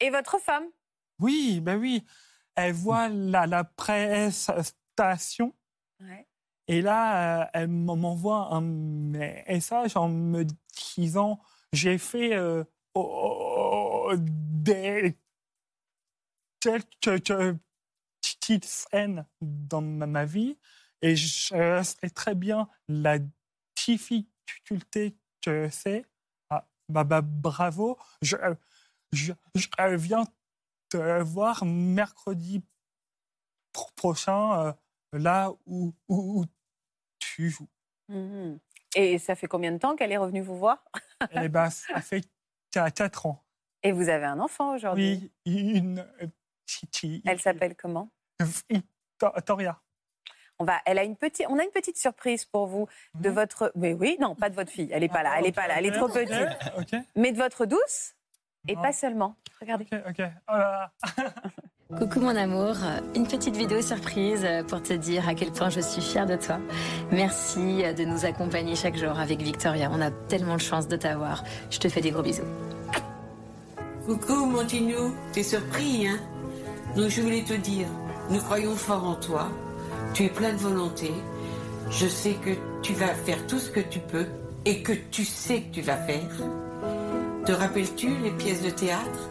[0.00, 0.64] Et votre femme
[1.18, 2.04] oui ben oui
[2.56, 5.54] elle voit la, la prestation
[6.00, 6.26] Ouais.
[6.66, 10.44] Et là, euh, elle m'envoie un message en me
[10.96, 11.40] disant
[11.72, 15.18] j'ai fait euh, oh, oh, des
[16.60, 17.58] quelques
[18.20, 20.58] petites scènes dans ma, vie
[21.02, 23.18] et je sais très bien la
[23.76, 26.04] difficulté que c'est.
[26.50, 27.98] Ah, bah, bah, bravo.
[28.22, 28.36] Je,
[29.12, 30.24] je, je viens
[30.88, 32.62] te voir mercredi
[33.72, 34.66] pro- prochain.
[34.66, 34.72] euh,
[35.12, 36.44] là où, où, où
[37.18, 37.68] tu joues.
[38.08, 38.58] Mhm.
[38.96, 40.84] Et ça fait combien de temps qu'elle est revenue vous voir?
[41.32, 42.24] Et ben, ça fait
[42.72, 43.44] 4 ans.
[43.82, 45.30] Et vous avez un enfant aujourd'hui?
[45.46, 46.39] Oui, une euh, petite.
[47.24, 48.10] Elle s'appelle comment?
[49.46, 49.78] Toria.
[50.58, 53.34] On, va, elle a une petite, on a une petite surprise pour vous de Mhm.
[53.34, 53.72] votre.
[53.76, 54.88] Mais oui, non, pas de votre fille.
[54.92, 55.34] Elle n'est pas là.
[55.38, 55.74] Elle n'est pas là.
[55.78, 56.48] Elle est trop Ok, petite.
[56.78, 58.12] Ok, Mais de votre douce
[58.68, 58.82] et Non.
[58.82, 59.36] pas seulement.
[59.60, 59.86] Regardez.
[59.90, 60.26] ok, ok.
[60.48, 61.32] Oh là là.
[61.98, 62.76] Coucou mon amour,
[63.16, 66.60] une petite vidéo surprise pour te dire à quel point je suis fière de toi.
[67.10, 69.90] Merci de nous accompagner chaque jour avec Victoria.
[69.92, 71.42] On a tellement de chance de t'avoir.
[71.68, 72.44] Je te fais des gros bisous.
[74.06, 76.18] Coucou mon Tinou, t'es surpris, hein?
[76.96, 77.86] Donc je voulais te dire,
[78.30, 79.48] nous croyons fort en toi,
[80.12, 81.12] tu es plein de volonté,
[81.90, 82.50] je sais que
[82.82, 84.26] tu vas faire tout ce que tu peux
[84.64, 86.28] et que tu sais que tu vas faire.
[87.46, 89.30] Te rappelles-tu les pièces de théâtre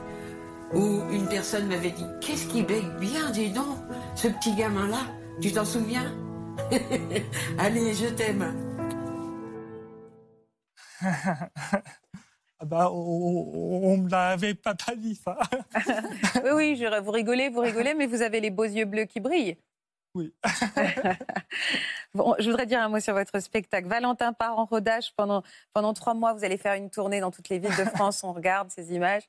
[0.74, 3.78] où une personne m'avait dit Qu'est-ce qui bègue bien, dis donc,
[4.16, 5.02] ce petit gamin-là
[5.42, 6.14] Tu t'en souviens?
[7.58, 8.54] Allez, je t'aime.
[12.62, 15.38] Ah bah, on ne me l'avait pas, pas dit, ça.
[16.44, 19.20] Oui, oui, je- vous rigolez, vous rigolez, mais vous avez les beaux yeux bleus qui
[19.20, 19.58] brillent.
[20.16, 20.34] Oui.
[22.16, 23.88] Bon, je voudrais dire un mot sur votre spectacle.
[23.88, 25.44] Valentin part en rodage pendant,
[25.74, 26.34] pendant trois mois.
[26.34, 28.24] Vous allez faire une tournée dans toutes les villes de France.
[28.24, 29.22] On regarde ces images.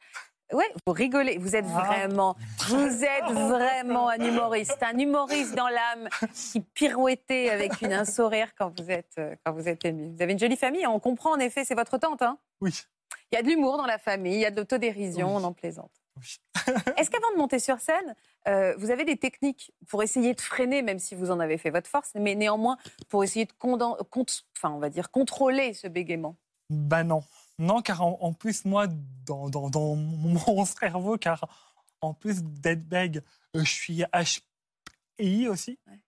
[0.50, 1.36] Ouais, vous rigolez.
[1.36, 1.82] Vous êtes Ah.
[1.84, 2.36] vraiment,
[2.68, 8.48] vous êtes vraiment un humoriste, un humoriste dans l'âme qui pirouettait avec une, un sourire
[8.58, 10.14] quand vous êtes, quand vous êtes ému.
[10.16, 10.86] Vous avez une jolie famille.
[10.86, 12.22] On comprend en effet, c'est votre tante.
[12.22, 12.72] Hein Oui.
[13.32, 15.42] Il y a de l'humour dans la famille, il y a de l'autodérision, Oui.
[15.42, 15.92] on en plaisante.
[16.16, 16.36] Oui.
[16.96, 18.14] Est-ce qu'avant de monter sur scène,
[18.48, 21.70] euh, vous avez des techniques pour essayer de freiner, même si vous en avez fait
[21.70, 22.76] votre force, mais néanmoins
[23.08, 26.36] pour essayer de conden- cont- enfin, on va dire, contrôler ce bégaiement?
[26.68, 27.22] Ben non.
[27.58, 28.86] Non, car en, en plus, moi,
[29.26, 31.46] dans, dans, dans mon cerveau, car
[32.00, 33.20] en plus d'être bègue,
[33.56, 34.02] euh, je suis
[35.18, 35.78] HPI aussi.
[35.86, 36.00] Ouais.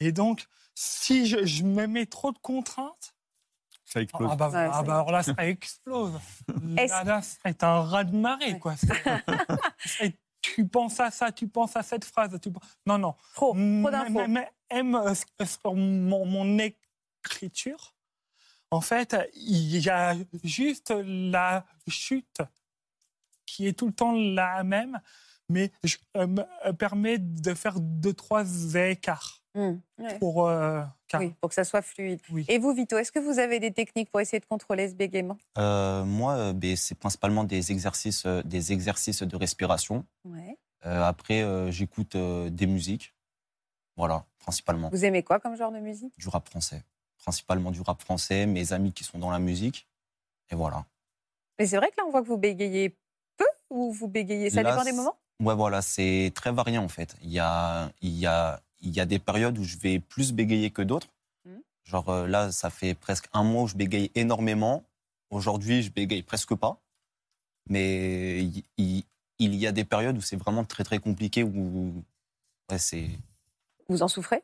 [0.00, 3.14] Et donc, si je, je me mets trop de contraintes,
[3.92, 4.28] Ça explose.
[4.30, 6.12] ah bah, Ouais, ah ça bah alors là, ça explose.
[6.76, 8.58] Là, c'est un raz-de-marée, Ouais.
[8.58, 8.76] quoi.
[8.76, 8.86] C'est-
[9.84, 12.38] c'est- tu penses à ça, tu penses à cette phrase.
[12.40, 12.50] Tu...
[12.50, 13.14] penses- Non, non.
[13.34, 14.10] Trop, trop Mais- d'infos.
[14.12, 17.94] mais- mais aime euh, sur mon, mon écriture.
[18.70, 22.40] En fait, il y a juste la chute
[23.44, 25.00] qui est tout le temps la même,
[25.48, 28.44] mais je euh, me euh, permet de faire deux, trois
[28.76, 30.18] écarts Ouais.
[30.18, 30.46] pour.
[30.48, 32.20] euh, car- Oui, pour que ça soit fluide.
[32.30, 32.44] Oui.
[32.48, 35.36] Et vous, Vito, est-ce que vous avez des techniques pour essayer de contrôler ce bégaiement?
[35.58, 40.04] Euh, moi, euh, ben, c'est principalement des exercices, des exercices de respiration.
[40.24, 40.56] ouais.
[40.86, 43.14] Euh, après, euh, j'écoute euh, des musiques.
[43.96, 44.88] Voilà, principalement.
[44.88, 46.18] Vous aimez quoi comme genre de musique?
[46.18, 46.82] Du rap français.
[47.18, 49.86] Principalement du rap français, mes amis qui sont dans la musique.
[50.50, 50.86] Et voilà.
[51.58, 52.96] Mais c'est vrai que là, on voit que vous bégayez
[53.36, 55.18] peu ou vous bégayez Ça Là, dépend des moments?
[55.42, 57.14] Ouais, voilà, c'est très variant en fait.
[57.20, 60.32] Il y a, il y, a, il y a des périodes où je vais plus
[60.32, 61.08] bégayer que d'autres.
[61.44, 61.62] Mhm.
[61.84, 64.84] Genre euh, là, ça fait presque un mois où je bégaye énormément.
[65.30, 66.80] Aujourd'hui, je bégaye presque pas.
[67.68, 69.04] Mais il, il-
[69.38, 72.04] il y a des périodes où c'est vraiment très très compliqué, où
[72.70, 73.08] ouais, c'est
[73.88, 74.42] Vous en souffrez?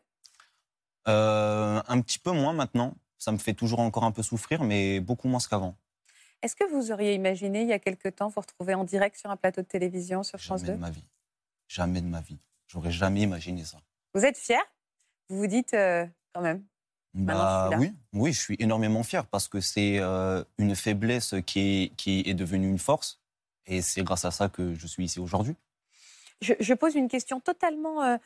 [1.08, 2.94] Euh, un petit peu moins maintenant.
[3.18, 5.76] Ça me fait toujours encore un peu souffrir, mais beaucoup moins qu'avant.
[6.42, 9.30] Est-ce que vous auriez imaginé, il y a quelque temps, vous retrouver en direct sur
[9.30, 11.04] un plateau de télévision sur France Jamais 2 de ma vie.
[11.68, 12.38] Jamais de ma vie.
[12.68, 13.78] J'aurais jamais imaginé ça.
[14.16, 14.62] Vous êtes fier
[15.28, 16.64] Vous vous dites, euh, quand même,
[17.12, 21.60] Bah, je oui, oui, je suis énormément fier parce que c'est euh, une faiblesse qui
[21.60, 23.20] est, qui est devenue une force.
[23.66, 25.54] Et c'est grâce à ça que je suis ici aujourd'hui.
[26.40, 28.16] Je, je pose une question totalement euh,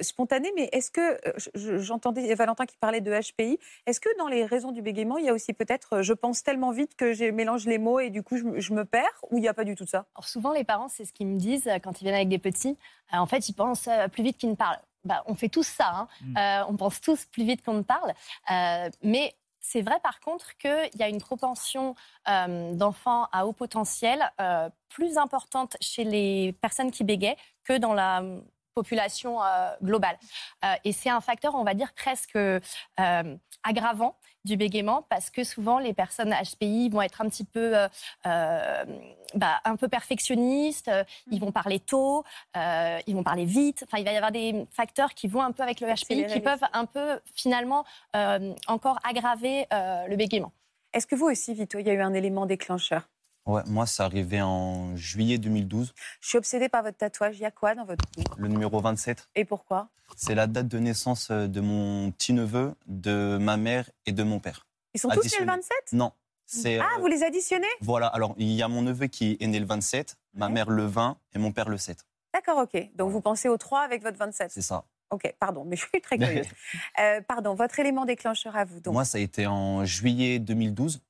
[0.00, 4.28] spontanée, mais est-ce que, euh, je- j'entendais Valentin qui parlait de HPI, est-ce que dans
[4.28, 7.12] les raisons du bégaiement, il y a aussi peut-être, euh, je pense tellement vite que
[7.12, 9.48] je mélange les mots et du coup je, me- je me perds, ou il n'y
[9.48, 10.06] a pas du tout ça?
[10.14, 12.38] Alors souvent, les parents, c'est ce qu'ils me disent euh, quand ils viennent avec des
[12.38, 12.76] petits.
[13.14, 14.80] Euh, en fait, ils pensent euh, plus vite qu'ils ne parlent.
[15.04, 15.88] Bah, on fait tous ça.
[15.88, 16.08] hein.
[16.22, 16.36] Mm.
[16.36, 18.12] Euh, on pense tous plus vite qu'on ne parle.
[18.50, 21.94] Euh, mais c'est vrai, par contre, qu'il y a une propension
[22.28, 27.92] euh, d'enfants à haut potentiel euh, plus importante chez les personnes qui bégaient que dans
[27.94, 28.40] la euh,
[28.76, 30.18] population euh, globale.
[30.64, 32.60] Euh, et c'est un facteur, on va dire, presque euh,
[33.64, 38.84] aggravant du bégaiement parce que souvent les personnes HPI vont être un petit peu, euh,
[39.34, 40.90] bah, un peu perfectionnistes,
[41.32, 42.22] ils vont parler tôt,
[42.56, 43.82] euh, ils vont parler vite.
[43.84, 46.32] Enfin, il va y avoir des facteurs qui vont un peu avec le HPI Accélérer
[46.32, 47.84] qui peuvent un peu finalement
[48.14, 50.52] euh, encore aggraver euh, le bégaiement.
[50.92, 53.08] Est-ce que vous aussi, Vito, il y a eu un élément déclencheur?
[53.46, 57.36] Ouais, moi, c'est arrivé en juillet 2012, Je suis obsédée par votre tatouage.
[57.38, 59.28] Il y a quoi dans votre cou le numéro 27.
[59.36, 59.88] Et pourquoi?
[60.16, 64.40] C'est la date de naissance euh, de mon petit-neveu, de ma mère et de mon
[64.40, 64.66] père.
[64.94, 65.46] Ils sont tous nés le Additionné.
[65.52, 66.12] 27 Non.
[66.44, 67.66] C'est, Ah, euh, vous les additionnez?
[67.80, 70.52] Voilà, alors il y a mon neveu qui est né le 27, ma Ouais.
[70.52, 72.04] mère le 20 et mon père le 7.
[72.34, 72.90] D'accord, ok.
[72.96, 74.84] Donc vous pensez aux trois avec votre 27 C'est ça.
[75.10, 76.46] Ok, pardon, mais je suis très curieuse.
[77.00, 78.80] Euh, pardon, votre élément déclencheur à vous.
[78.80, 78.92] Donc.
[78.94, 81.00] Moi, ça a été en juillet 2012.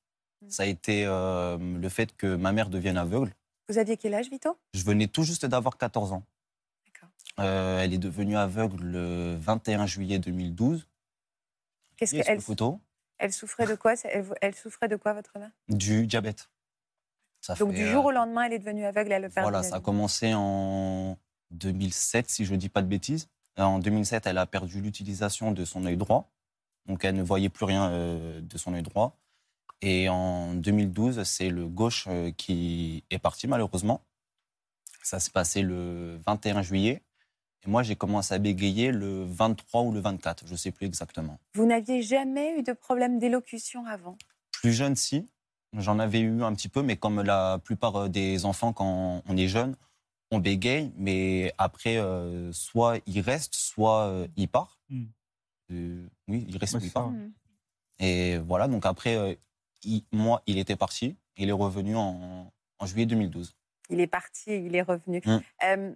[0.41, 0.49] Mm.
[0.49, 3.33] Ça a été euh, le fait que ma mère devienne aveugle.
[3.69, 4.57] Vous aviez quel âge, Vito?
[4.73, 6.23] Je venais tout juste d'avoir 14 ans.
[6.85, 7.09] D'accord.
[7.39, 10.87] Euh, elle est devenue aveugle le 21 juillet 2012.
[11.97, 12.79] Qu'est-ce qu'elle photo
[13.19, 13.95] elle souffrait de quoi?
[14.03, 15.49] Elle, elle souffrait de quoi, votre mère?
[15.69, 16.51] Du diabète.
[17.41, 19.63] Ça Donc, fait, du euh, jour au lendemain, elle est devenue aveugle, elle perdu Voilà,
[19.63, 21.17] ça a commencé en
[21.49, 23.27] 2007, si je ne dis pas de bêtises.
[23.57, 26.29] En 2007, elle a perdu l'utilisation de son œil droit.
[26.85, 27.89] Donc, elle ne voyait plus rien
[28.39, 29.17] de son œil droit.
[29.81, 34.03] Et en 2012, c'est le gauche euh, qui est parti, malheureusement.
[35.03, 37.03] Ça s'est passé le 21 juillet.
[37.65, 40.85] Et moi, j'ai commencé à bégayer le 23 ou le 24, je ne sais plus
[40.85, 41.39] exactement.
[41.53, 44.17] Vous n'aviez jamais eu de problème d'élocution avant?
[44.51, 45.27] Plus jeune, si.
[45.73, 49.37] J'en avais eu un petit peu, mais comme la plupart euh, des enfants, quand on
[49.37, 49.75] est jeune,
[50.31, 54.79] on bégaye, mais après, euh, soit il reste, soit euh, il part.
[54.89, 55.05] Hmm.
[55.71, 57.11] Euh, oui, il reste Ouais, ou il part.
[57.11, 57.33] Mhm.
[57.99, 59.35] Et voilà, donc après, euh,
[59.87, 61.15] il- moi, il était parti.
[61.37, 63.55] Il est revenu en, en juillet 2012.
[63.89, 65.21] Il est parti il est revenu.
[65.25, 65.37] Mm.
[65.63, 65.93] Euh,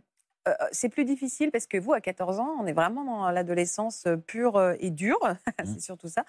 [0.47, 4.07] euh, c'est plus difficile parce que vous, à 14 ans, on est vraiment dans l'adolescence
[4.27, 5.19] pure euh, et dure.
[5.61, 5.65] Mm.
[5.73, 6.25] c'est surtout ça.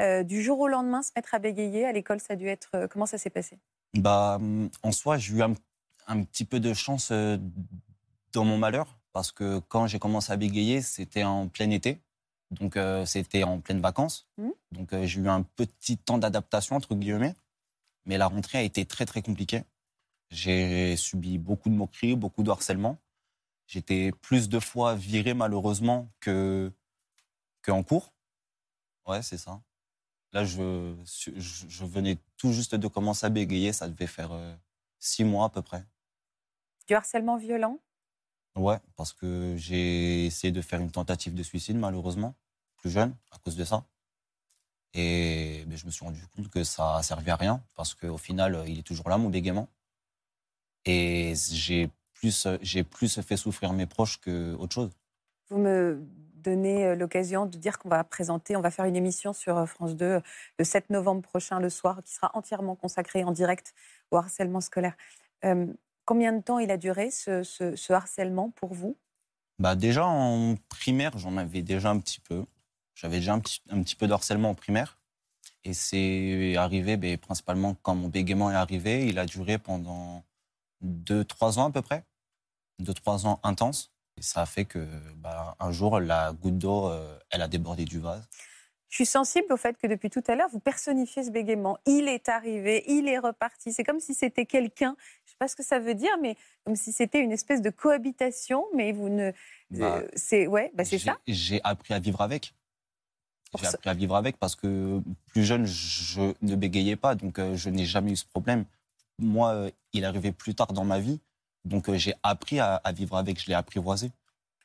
[0.00, 2.86] Euh, du jour au lendemain, se mettre à bégayer à l'école, ça a dû être.
[2.90, 3.58] comment ça s'est passé?
[3.94, 5.54] Bah, hum, en soi, j'ai eu un,
[6.06, 7.10] un petit peu de chance
[8.32, 11.98] dans mon malheur, parce que quand j'ai commencé à bégayer, c'était en plein été,
[12.50, 14.26] donc euh, c'était en pleine vacances.
[14.38, 14.52] Mhm.
[14.72, 17.34] Donc euh, j'ai eu un petit temps d'adaptation, entre guillemets,
[18.06, 19.64] mais la rentrée a été très très compliquée.
[20.30, 22.98] J'ai subi beaucoup de moqueries, beaucoup de harcèlement.
[23.66, 26.72] J'étais plus de fois viré, malheureusement, que,
[27.62, 28.12] que en cours.
[29.06, 29.60] Ouais, c'est ça.
[30.32, 33.72] Là, je, je, je venais tout juste de commencer à bégayer.
[33.72, 34.54] Ça devait faire euh,
[34.98, 35.84] six mois à peu près.
[36.86, 37.78] Du harcèlement violent?
[38.58, 42.34] Ouais, parce que j'ai essayé de faire une tentative de suicide, malheureusement,
[42.76, 43.84] plus jeune, à cause de ça.
[44.94, 48.18] Et ben, je me suis rendu compte que ça a servi à rien, parce qu'au
[48.18, 49.68] final, euh, il est toujours là, mon bégaiement.
[50.84, 54.90] Et j'ai plus, j'ai plus fait souffrir mes proches qu'autre chose.
[55.50, 59.32] Vous me donnez euh, l'occasion de dire qu'on va présenter, on va faire une émission
[59.32, 60.20] sur euh, France 2 euh,
[60.58, 63.72] le 7 novembre prochain, le soir, qui sera entièrement consacrée en direct
[64.10, 64.96] au harcèlement scolaire.
[65.44, 65.66] Euh,
[66.08, 68.96] combien de temps il a duré, ce, harcèlement, pour vous?
[69.58, 72.46] Bah déjà en primaire, j'en avais déjà un petit peu.
[72.94, 74.98] J'avais déjà un petit, peu de harcèlement en primaire.
[75.64, 79.06] Et c'est arrivé ben, principalement quand mon bégaiement est arrivé.
[79.06, 80.24] Il a duré pendant
[80.80, 82.04] deux, trois ans à peu près.
[82.78, 83.92] Deux, trois ans intenses.
[84.16, 87.84] Et ça a fait que bah, un jour, la goutte d'eau, euh, elle a débordé
[87.84, 88.26] du vase.
[88.88, 91.78] Je suis sensible au fait que depuis tout à l'heure, vous personnifiez ce bégaiement.
[91.86, 93.72] Il est arrivé, il est reparti.
[93.72, 96.36] C'est comme si c'était quelqu'un, je ne sais pas ce que ça veut dire, mais
[96.64, 99.32] comme si c'était une espèce de cohabitation, mais vous ne.
[99.70, 101.18] Bah, euh, c'est ouais, bah c'est ça.
[101.26, 102.54] J'ai appris à vivre avec.
[103.58, 107.56] J'ai appris à vivre avec parce que plus jeune, je ne bégayais pas, donc euh,
[107.56, 108.64] je n'ai jamais eu ce problème.
[109.18, 111.20] Moi, euh, il arrivé plus tard dans ma vie,
[111.64, 114.10] donc j'ai appris à, à vivre avec, je l'ai apprivoisé.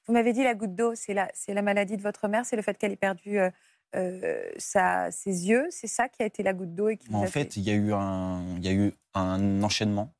[0.05, 2.57] Vous m'avez dit la goutte d'eau, c'est la, c'est la maladie de votre mère, c'est
[2.57, 3.49] le fait qu'elle ait perdu euh,
[3.95, 7.23] euh, sa- ses yeux, c'est ça qui a été la goutte d'eau et qui En
[7.23, 10.13] a fait, il y a eu un, il y a eu un enchaînement.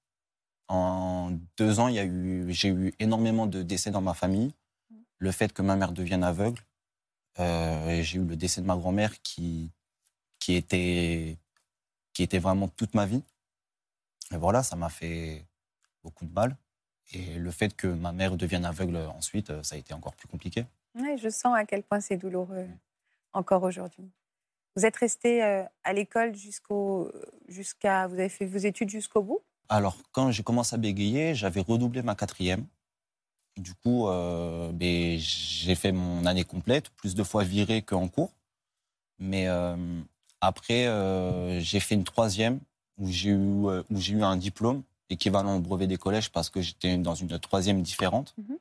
[0.67, 4.53] En deux ans, il y a eu, j'ai eu énormément de décès dans ma famille.
[5.19, 6.61] Le fait que ma mère devienne aveugle,
[7.39, 9.71] euh, j'ai eu le décès de ma grand-mère qui,
[10.39, 11.37] qui était,
[12.13, 13.23] qui était vraiment toute ma vie.
[14.31, 15.45] Et voilà, ça m'a fait
[16.03, 16.57] beaucoup de mal.
[17.11, 20.27] Et le fait que ma mère devienne aveugle ensuite, euh, ça a été encore plus
[20.27, 20.65] compliqué.
[20.95, 22.67] Ouais, je sens à quel point c'est douloureux
[23.33, 24.09] encore aujourd'hui.
[24.75, 27.11] Vous êtes resté euh, à l'école jusqu'au,
[27.47, 29.41] jusqu'à, vous avez fait vos études jusqu'au bout?
[29.69, 32.65] Alors, quand j'ai commencé à bégayer, j'avais redoublé ma quatrième.
[33.57, 38.33] Du coup, euh, ben, j'ai fait mon année complète, plus de fois viré qu'en cours.
[39.19, 39.75] Mais euh,
[40.41, 42.59] après, euh, j'ai fait une troisième
[42.97, 46.61] où j'ai eu, où j'ai eu un diplôme équivalent au brevet des collèges parce que
[46.61, 48.33] j'étais dans une troisième différente.
[48.37, 48.57] Mhm.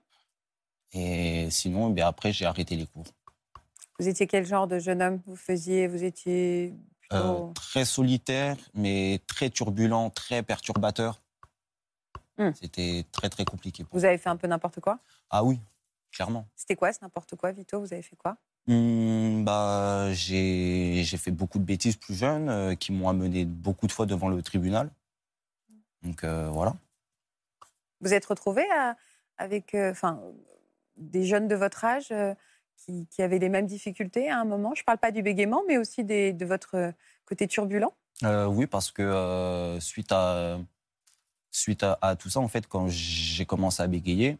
[0.92, 3.06] Et sinon, ben, après, j'ai arrêté les cours.
[3.98, 7.16] Vous étiez quel genre de jeune homme Vous faisiez, vous étiez plutôt.
[7.16, 11.20] Euh, très solitaire, mais très turbulent, très perturbateur.
[12.38, 12.50] Hmm.
[12.54, 13.84] C'était très, très compliqué.
[13.84, 14.98] pour Vous avez fait un peu n'importe quoi?
[15.30, 15.60] Ah oui,
[16.10, 16.48] clairement.
[16.56, 17.78] C'était quoi, ce n'importe quoi, Vito?
[17.80, 18.36] Vous avez fait quoi?
[18.66, 23.88] Hmm, bah, j'ai j'ai fait beaucoup de bêtises plus jeune euh, qui m'ont amené beaucoup
[23.88, 24.90] de fois devant le tribunal.
[26.02, 26.74] Donc euh, voilà.
[28.00, 28.64] Vous êtes retrouvé
[29.38, 30.20] avec, enfin,
[30.96, 32.12] des jeunes de votre âge
[32.84, 34.74] qui, qui avaient les mêmes difficultés à un moment.
[34.74, 36.92] Je ne parle pas du bégaiement, mais aussi des- de votre
[37.24, 37.92] côté turbulent.
[38.24, 40.58] Euh, oui, parce que euh, suite, à,
[41.50, 44.38] suite à, tout ça, en fait, quand j'ai commencé à bégayer,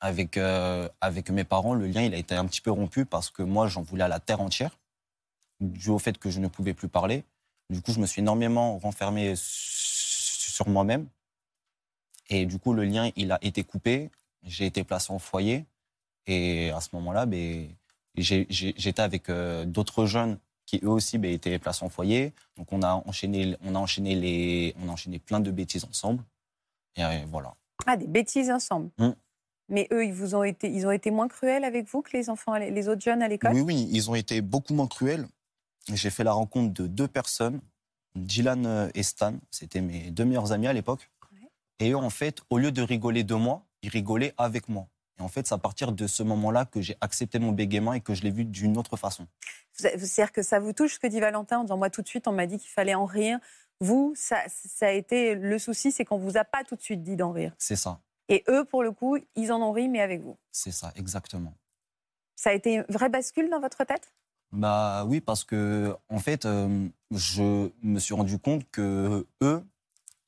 [0.00, 3.30] avec, euh, avec mes parents, le lien il a été un petit peu rompu parce
[3.30, 4.78] que moi, j'en voulais à la terre entière,
[5.60, 7.24] dû au fait que je ne pouvais plus parler.
[7.70, 11.06] Du coup, je me suis énormément renfermé sur moi-même.
[12.28, 14.10] Et du coup, le lien, il a été coupé.
[14.42, 15.64] J'ai été placé en foyer.
[16.26, 17.68] Et à ce moment-là, ben,
[18.16, 22.32] j'étais avec euh, d'autres jeunes qui eux aussi ben, étaient placés en foyer.
[22.56, 26.22] Donc on a enchaîné, on a enchaîné les, on a enchaîné plein de bêtises ensemble.
[26.96, 27.54] Et euh, voilà.
[27.86, 28.90] Ah, des bêtises ensemble.
[28.98, 29.10] Mm.
[29.68, 32.28] Mais eux, ils, vous ont été, ils ont été moins cruels avec vous que les
[32.28, 33.54] enfants, les autres jeunes à l'école?
[33.54, 35.26] Oui, oui, ils ont été beaucoup moins cruels.
[35.92, 37.60] J'ai fait la rencontre de deux personnes,
[38.14, 39.34] Dylan euh, et Stan.
[39.50, 41.08] C'était mes deux meilleurs amis à l'époque.
[41.80, 44.86] Et eux, en fait, au lieu de rigoler de moi, ils rigolaient avec moi.
[45.18, 48.00] Et en fait, c'est à partir de ce moment-là que j'ai accepté mon bégaiement et
[48.00, 49.26] que je l'ai vu d'une autre façon.
[49.72, 52.28] C'est-à-dire que ça vous touche ce que dit Valentin en disant moi tout de suite
[52.28, 53.38] on m'a dit qu'il fallait en rire.
[53.80, 57.02] Vous, ça, ça a été le souci, c'est qu'on vous a pas tout de suite
[57.02, 57.52] dit d'en rire.
[57.58, 60.38] C'est ça, Et eux, pour le coup, ils en ont ri, mais avec vous.
[60.52, 61.52] c'est ça, exactement.
[62.36, 64.12] Ça a été une vraie bascule dans votre tête?
[64.52, 69.64] Bah oui, parce que en fait, euh, je me suis rendu compte que eux,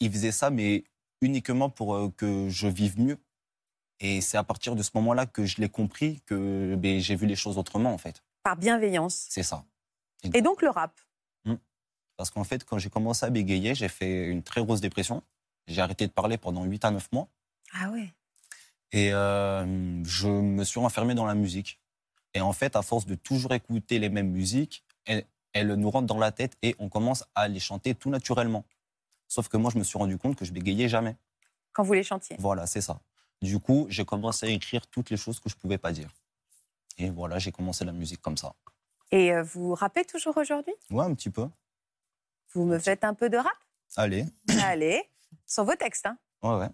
[0.00, 0.84] ils faisaient ça, mais
[1.20, 3.18] uniquement pour euh, que je vive mieux.
[4.00, 7.26] Et c'est à partir de ce moment-là que je l'ai compris, que ben, j'ai vu
[7.26, 8.22] les choses autrement, en fait.
[8.42, 9.26] Par bienveillance.
[9.30, 9.64] C'est ça.
[10.32, 10.98] Et donc le rap.
[12.16, 15.22] Parce qu'en fait, quand j'ai commencé à bégayer, j'ai fait une très grosse dépression.
[15.66, 17.28] J'ai arrêté de parler pendant 8 à 9 mois.
[17.72, 18.12] Ah ouais.
[18.92, 21.80] Et euh, je me suis enfermé dans la musique.
[22.34, 26.06] Et en fait, à force de toujours écouter les mêmes musiques, elles, elles nous rentrent
[26.06, 28.64] dans la tête et on commence à les chanter tout naturellement.
[29.28, 31.16] Sauf que moi, je me suis rendu compte que je bégayais jamais.
[31.72, 32.36] Quand vous les chantiez.
[32.38, 33.00] Voilà, c'est ça.
[33.44, 36.08] Du coup, j'ai commencé à écrire toutes les choses que je pouvais pas dire.
[36.96, 38.54] Et voilà, j'ai commencé la musique comme ça.
[39.10, 40.72] Et euh, vous rappez toujours aujourd'hui?
[40.90, 41.46] Ouais, un petit peu.
[42.54, 43.52] Vous me faites un peu de rap?
[43.96, 44.24] Allez.
[44.62, 45.02] Allez,
[45.44, 46.06] sur vos textes.
[46.06, 46.16] Hein.
[46.42, 46.70] Ouais, ouais.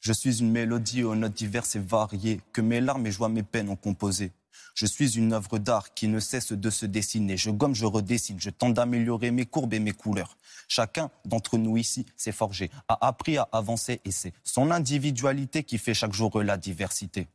[0.00, 3.42] Je suis une mélodie aux notes diverses et variées, que mes larmes et joies, mes
[3.42, 4.32] peines ont composé.
[4.74, 7.36] Je suis une œuvre d'art qui ne cesse de se dessiner.
[7.36, 10.36] Je gomme, je redessine, je tente d'améliorer mes courbes et mes couleurs.
[10.68, 15.76] Chacun d'entre nous ici s'est forgé, a appris à avancer et c'est son individualité qui
[15.76, 17.26] fait chaque jour la diversité.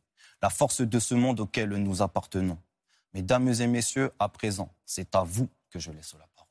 [0.42, 2.58] La force de ce monde auquel nous appartenons.
[3.14, 6.46] Mesdames et messieurs, à présent, c'est à vous que je laisse la parole.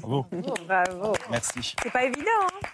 [0.00, 0.26] Bravo.
[0.66, 1.12] Bravo.
[1.30, 1.74] Merci.
[1.82, 2.22] C'est pas évident.
[2.42, 2.68] hein.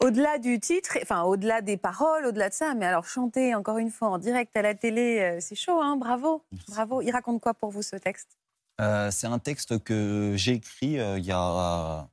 [0.00, 3.90] Au-delà du titre, enfin au-delà des paroles, au-delà de ça, mais alors chanter encore une
[3.90, 7.02] fois en direct à la télé, euh, c'est chaud, hein Bravo, bravo.
[7.02, 8.38] Il raconte quoi pour vous ce texte?
[8.80, 12.08] Euh, c'est un texte que j'ai écrit euh, il y a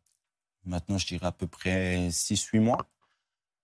[0.65, 2.87] maintenant, je dirais à peu près 6-8 mois.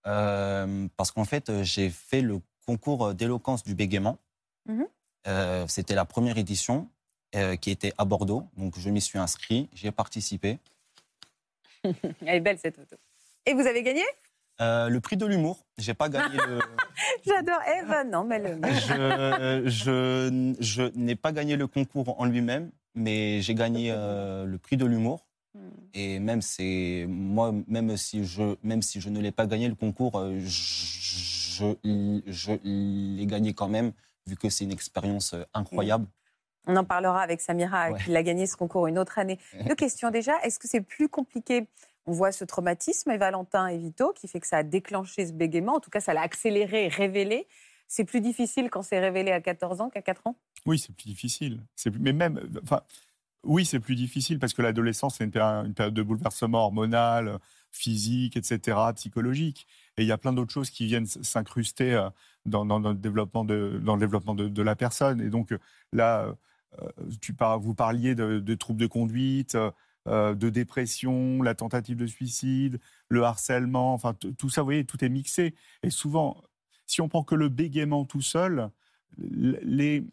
[0.08, 4.18] Euh, parce qu'en fait, j'ai fait le concours d'éloquence du bégaiement.
[4.68, 4.88] Mhm.
[5.68, 6.90] C'était la première édition
[7.62, 8.48] qui était à Bordeaux.
[8.58, 10.60] Donc, je m'y suis inscrit, j'y ai participé.
[11.84, 12.98] Elle est belle cette photo.
[13.46, 14.04] Et vous avez gagné?
[14.60, 16.60] Euh, le prix de l'humour, j'ai pas gagné le.
[17.26, 17.60] J'adore.
[17.68, 18.60] Eh ben non, mais le.
[18.64, 24.58] je je, je n'ai pas gagné le concours en lui-même, mais j'ai gagné euh, le
[24.60, 25.26] prix de l'humour.
[25.94, 29.76] Et même c'est moi, même si je, même si je ne l'ai pas gagné le
[29.76, 31.76] concours, euh, je,
[32.28, 33.92] je l'ai gagné quand même,
[34.28, 36.06] vu que c'est une expérience incroyable.
[36.68, 38.00] On en parlera avec Samira, Ouais.
[38.04, 39.40] qui a gagné ce concours une autre année.
[39.68, 40.40] Deux questions déjà.
[40.44, 41.68] Est-ce que c'est plus compliqué
[42.08, 45.34] On voit ce traumatisme, et Valentin et Vito, qui fait que ça a déclenché ce
[45.34, 45.76] bégaiement.
[45.76, 47.48] En tout cas, ça l'a accéléré, révélé.
[47.88, 50.36] C'est plus difficile quand c'est révélé à 14 ans qu'à 4 ans?
[50.66, 51.62] Oui, c'est plus difficile.
[51.76, 52.40] Plus- Mais même,
[53.44, 57.40] oui, c'est plus difficile parce que l'adolescence, c'est une, péri- une période de bouleversement hormonal,
[57.72, 59.68] physique, etc., psychologique.
[59.98, 62.10] Et il y a plein d'autres choses qui viennent s'incruster euh,
[62.46, 65.22] dans, le développement, de, la personne.
[65.22, 65.60] Et donc euh,
[65.92, 66.36] là,
[66.82, 66.88] euh,
[67.20, 69.58] tu vous parliez de, de troubles de conduite,
[70.08, 75.04] euh, de dépression, la tentative de suicide, le harcèlement, enfin tout ça, vous voyez, tout
[75.04, 75.56] est mixé.
[75.84, 76.44] Et souvent,
[76.88, 78.70] si on prend que le bégaiement tout seul,
[79.18, 80.04] les,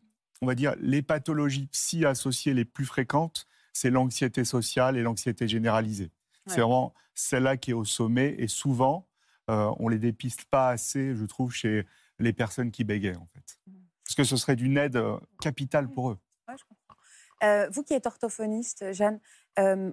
[0.42, 5.48] on va dire, les pathologies psy associées les plus fréquentes, c'est l'anxiété sociale et l'anxiété
[5.48, 6.10] généralisée.
[6.46, 9.06] C'est vraiment celle-là qui est au sommet et souvent,
[9.50, 11.86] euh, on les dépiste pas assez, je trouve, chez
[12.18, 13.58] les personnes qui bégayent, en fait.
[14.04, 16.18] Parce que ce serait d'une aide euh, capitale pour eux.
[17.44, 19.20] Euh, vous qui êtes orthophoniste, Jeanne,
[19.58, 19.90] euh,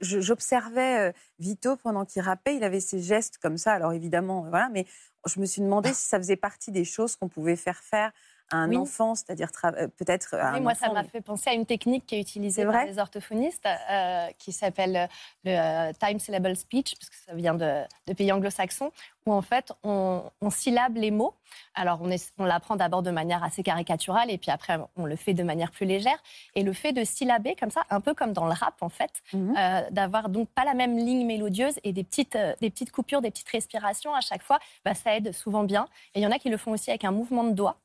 [0.00, 4.68] j'observais euh, Vito pendant qu'il rappait, il avait ces gestes comme ça, alors évidemment, voilà,
[4.70, 4.86] mais
[5.26, 8.12] je me suis demandé si ça faisait partie des choses qu'on pouvait faire faire
[8.52, 8.76] un Oui.
[8.76, 11.66] enfant, c'est-à-dire euh, peut-être à Oui, un moi, ça m'a mais- fait penser à une
[11.66, 15.06] technique qui est utilisée par les orthophonistes, euh, qui s'appelle euh,
[15.44, 15.52] le
[15.90, 18.90] euh, time syllable speech, parce que ça vient de, de pays anglo-saxons,
[19.26, 21.34] où en fait, on, on syllabe les mots.
[21.74, 25.16] Alors, on, est- on l'apprend d'abord de manière assez caricaturale, et puis après, on le
[25.16, 26.20] fait de manière plus légère.
[26.54, 29.10] Et le fait de syllaber comme ça, un peu comme dans le rap, en fait,
[29.34, 33.30] euh, d'avoir donc pas la même ligne mélodieuse et des petites, des petites coupures, des
[33.30, 35.86] petites respirations à chaque fois, bah, ça aide souvent bien.
[36.14, 37.76] Et il y en a qui le font aussi avec un mouvement de doigt.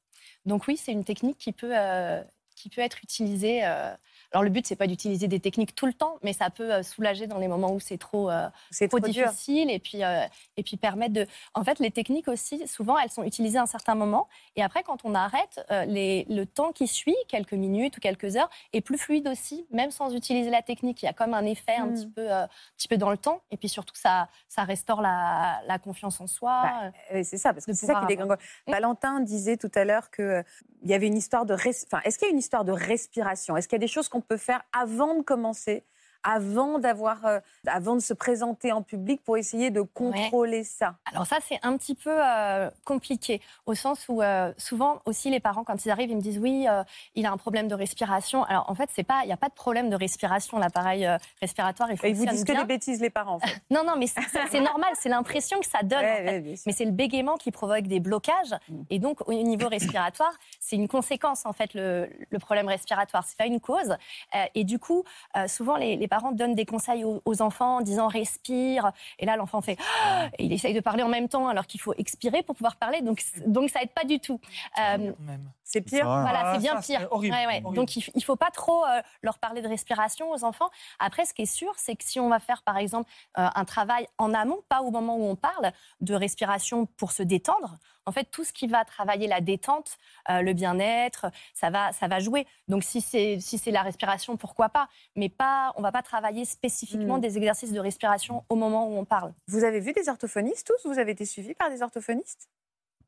[0.46, 2.24] Donc oui, c'est une technique qui peut, euh,
[2.56, 3.66] qui peut être utilisée.
[4.32, 6.84] Alors le but, c'est pas d'utiliser des techniques tout le temps, mais ça peut euh,
[6.84, 8.48] soulager dans les moments où c'est trop, euh,
[8.90, 9.30] trop dur.
[9.30, 10.26] difficile et puis, euh,
[10.58, 11.26] et puis permettre de...
[11.54, 14.28] En fait, les techniques aussi, souvent, elles sont utilisées à un certain moment.
[14.56, 18.36] Et après, quand on arrête, euh, les, le temps qui suit, quelques minutes ou quelques
[18.36, 21.02] heures, est plus fluide aussi, même sans utiliser la technique.
[21.04, 21.94] Il y a comme un effet un Mm.
[21.94, 22.48] petit peu, un
[22.78, 23.42] petit peu dans le temps.
[23.52, 26.62] Et puis surtout, ça, ça restaure la, la confiance en soi.
[27.12, 28.38] Bah, c'est ça, parce que c'est ça qui dégringole.
[28.68, 28.72] Mm.
[28.72, 30.44] Valentin disait tout à l'heure qu'il
[30.84, 31.54] y avait une histoire de...
[31.56, 33.56] res- Enfin, est-ce qu'il y a une histoire de respiration?
[33.58, 35.84] Est-ce qu'il y a des choses qu'on peut faire avant de commencer
[36.26, 40.96] avant d'avoir, euh, avant de se présenter en public pour essayer de contrôler ça.
[41.06, 45.40] Alors ça, c'est un petit peu euh, compliqué, au sens où euh, souvent aussi les
[45.40, 46.66] parents, quand ils arrivent, ils me disent oui,
[47.14, 48.44] il a un problème de respiration.
[48.46, 50.58] Alors en fait, c'est pas, il n'y a pas de problème de respiration.
[50.58, 51.08] L'appareil
[51.42, 52.62] respiratoire, il Et ils vous disent que bien.
[52.62, 53.36] des bêtises, les parents.
[53.36, 53.62] En fait.
[53.72, 56.00] Non, non, mais c'est normal, c'est l'impression que ça donne.
[56.00, 56.26] Ouais, en fait.
[56.26, 56.64] ouais, bien sûr.
[56.68, 58.56] Mais c'est le bégaiement qui provoque des blocages.
[58.70, 58.82] Mm.
[58.90, 63.26] Et donc, au niveau respiratoire, c'est une conséquence, en fait, le, le problème respiratoire.
[63.28, 63.96] C'est pas une cause.
[64.54, 65.04] Et du coup,
[65.48, 68.92] souvent, les, les parents donnent des conseils aux, aux enfants en disant respire.
[69.20, 71.82] Et là, l'enfant fait Ah et il essaye de parler en même temps alors qu'il
[71.82, 73.02] faut expirer pour pouvoir parler.
[73.02, 73.20] Donc,
[73.70, 74.40] ça aide pas du tout.
[74.80, 75.46] Euh, Même.
[75.68, 76.06] C'est pire.
[76.06, 77.08] Voilà, Ah, c'est bien ça, c'est pire.
[77.12, 77.62] horrible, Ouais, ouais.
[77.64, 77.76] horrible.
[77.76, 80.70] Donc, il il faut pas trop euh, leur parler de respiration aux enfants.
[81.00, 83.10] Après, ce qui est sûr, c'est que si on va faire, par exemple,
[83.40, 87.24] euh, un travail en amont, pas au moment où on parle, de respiration pour se
[87.24, 89.98] détendre, en fait, tout ce qui va travailler la détente,
[90.30, 92.46] euh, le bien-être, ça va, ça va jouer.
[92.68, 94.88] Donc, si c'est si c'est la respiration, pourquoi pas?
[95.16, 97.22] Mais pas, on va pas travailler spécifiquement Mm.
[97.22, 99.34] des exercices de respiration au moment où on parle.
[99.48, 100.88] Vous avez vu des orthophonistes tous?
[100.88, 102.48] Vous avez été suivis par des orthophonistes?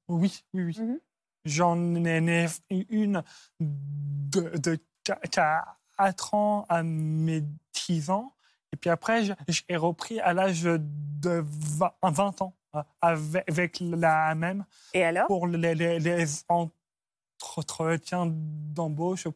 [0.07, 0.75] Oui, oui, oui.
[0.79, 0.99] Mhm.
[1.47, 2.45] J'en ai
[2.89, 3.23] une
[3.59, 7.41] de, de 4 ans à mes
[7.87, 8.33] 10 ans.
[8.73, 14.65] Et puis après, j'ai repris à l'âge de 20, 20 ans euh, avec, la même
[14.93, 15.25] Et alors?
[15.27, 19.27] Pour les, les, les entretiens d'embauche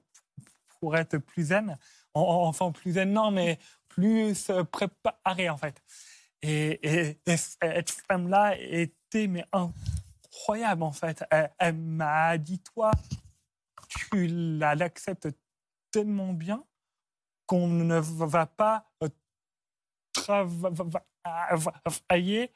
[0.80, 1.78] pour être plus zen.
[2.14, 3.58] En- en- Enfin, plus zen, non, mais
[3.88, 5.82] plus euh, préparé, en fait.
[6.42, 9.46] Et, et- et cette femme-là était mais
[10.32, 11.24] incroyable, en fait.
[11.60, 12.92] Elle, m'a dit, toi,
[13.90, 15.28] tu la- l'acceptes
[15.92, 16.64] tellement bien
[17.46, 19.10] qu'on ne va pas euh,
[21.84, 22.54] travailler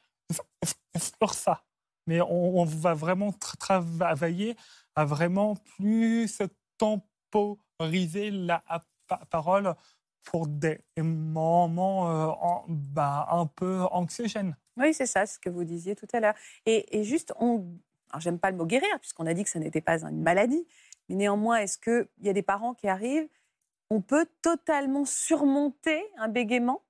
[1.18, 1.64] sur ça.
[2.06, 4.56] Mais on, va vraiment tra- travailler
[4.94, 6.40] à vraiment plus
[6.78, 8.62] temporiser la
[9.06, 9.74] pa- parole
[10.22, 14.56] pour des moments euh, en- bah, un peu anxiogènes.
[14.76, 16.34] Oui, c'est ça, ce que vous disiez tout à l'heure.
[16.66, 17.32] Et, juste.
[17.38, 20.66] Alors, j'aime pas le mot guérir, puisqu'on a dit que ça n'était pas une maladie.
[21.08, 23.28] Mais néanmoins, est-ce qu'il y a des parents qui arrivent
[23.90, 26.82] On peut totalement surmonter un bégaiement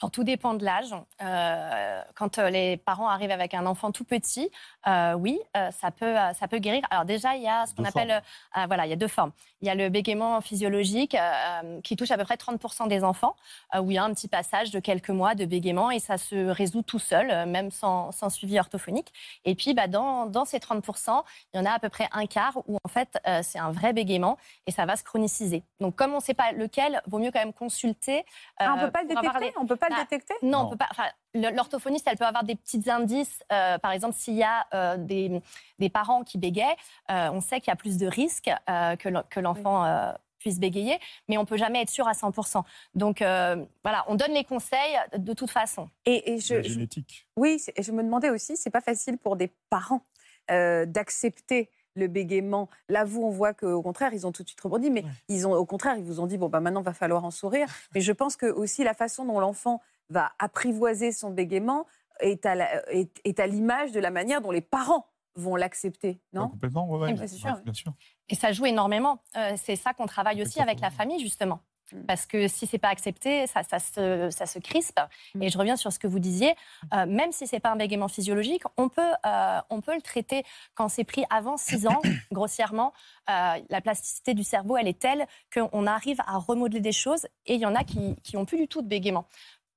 [0.00, 0.94] Alors, tout dépend de l'âge.
[1.22, 4.50] Euh, quand euh, les parents arrivent avec un enfant tout petit,
[4.86, 6.82] euh, oui, euh, ça, peut, euh, ça peut guérir.
[6.90, 8.22] Alors déjà, il y a ce qu'on appelle...
[8.56, 9.32] euh, voilà, il y a deux formes.
[9.60, 13.34] Il y a le bégaiement physiologique euh, qui touche à peu près 30% des enfants,
[13.74, 16.16] euh, où il y a un petit passage de quelques mois de bégaiement et ça
[16.16, 19.12] se résout tout seul, euh, même sans, sans suivi orthophonique.
[19.44, 21.24] Et puis, bah, dans, dans ces 30%,
[21.54, 23.72] il y en a à peu près un quart où en fait, euh, c'est un
[23.72, 24.38] vrai bégaiement
[24.68, 25.64] et ça va se chroniciser.
[25.80, 28.24] Donc, comme on ne sait pas lequel, vaut mieux quand même consulter.
[28.58, 30.34] Ah, On euh, peut pas le détecter les- On peut pas Bah, le détecter?
[30.42, 30.88] non, on peut pas.
[31.34, 33.42] L'orthophoniste, elle peut avoir des petits indices.
[33.52, 35.40] euh, par exemple, s'il y a euh, des,
[35.78, 36.66] des parents qui bégayent,
[37.10, 40.12] euh, on sait qu'il y a plus de risques euh, que l'en- que l'enfant euh,
[40.38, 42.64] puisse bégayer, mais on peut jamais être sûr à 100%.
[42.94, 45.90] Donc euh, voilà, on donne les conseils de toute façon.
[46.06, 47.26] Et, et je, La je- génétique.
[47.36, 50.04] oui, et je me demandais aussi, c'est pas facile pour des parents
[50.50, 52.68] euh, d'accepter le bégaiement.
[52.88, 55.10] Là, vous, on voit qu'au contraire, ils ont tout de suite rebondi, mais Ouais.
[55.28, 57.66] ils ont, au contraire, ils vous ont dit bon, bah maintenant, va falloir en sourire.
[57.94, 59.80] Mais je pense que aussi la façon dont l'enfant
[60.10, 61.86] va apprivoiser son bégaiement
[62.20, 66.08] est à la- est, est à l'image de la manière dont les parents vont l'accepter,
[66.08, 67.92] Ouais, non complètement, ouais, sûr, bien sûr.
[68.28, 69.20] Et ça joue énormément.
[69.36, 71.60] Euh, c'est ça qu'on travaille aussi avec la famille, justement.
[71.92, 72.04] Mm.
[72.06, 75.00] Parce que si c'est pas accepté, ça, ça, se, ça se crispe.
[75.34, 75.42] Mm.
[75.42, 76.54] Et je reviens sur ce que vous disiez.
[76.94, 80.44] Euh, même si c'est pas un bégaiement physiologique, on peut, euh, on peut le traiter
[80.74, 82.00] quand c'est pris avant 6 ans,
[82.32, 82.92] grossièrement.
[83.30, 87.26] Euh, la plasticité du cerveau, elle est telle qu'on arrive à remodeler des choses.
[87.46, 89.26] Et il y en a qui, qui ont plus du tout de bégaiement.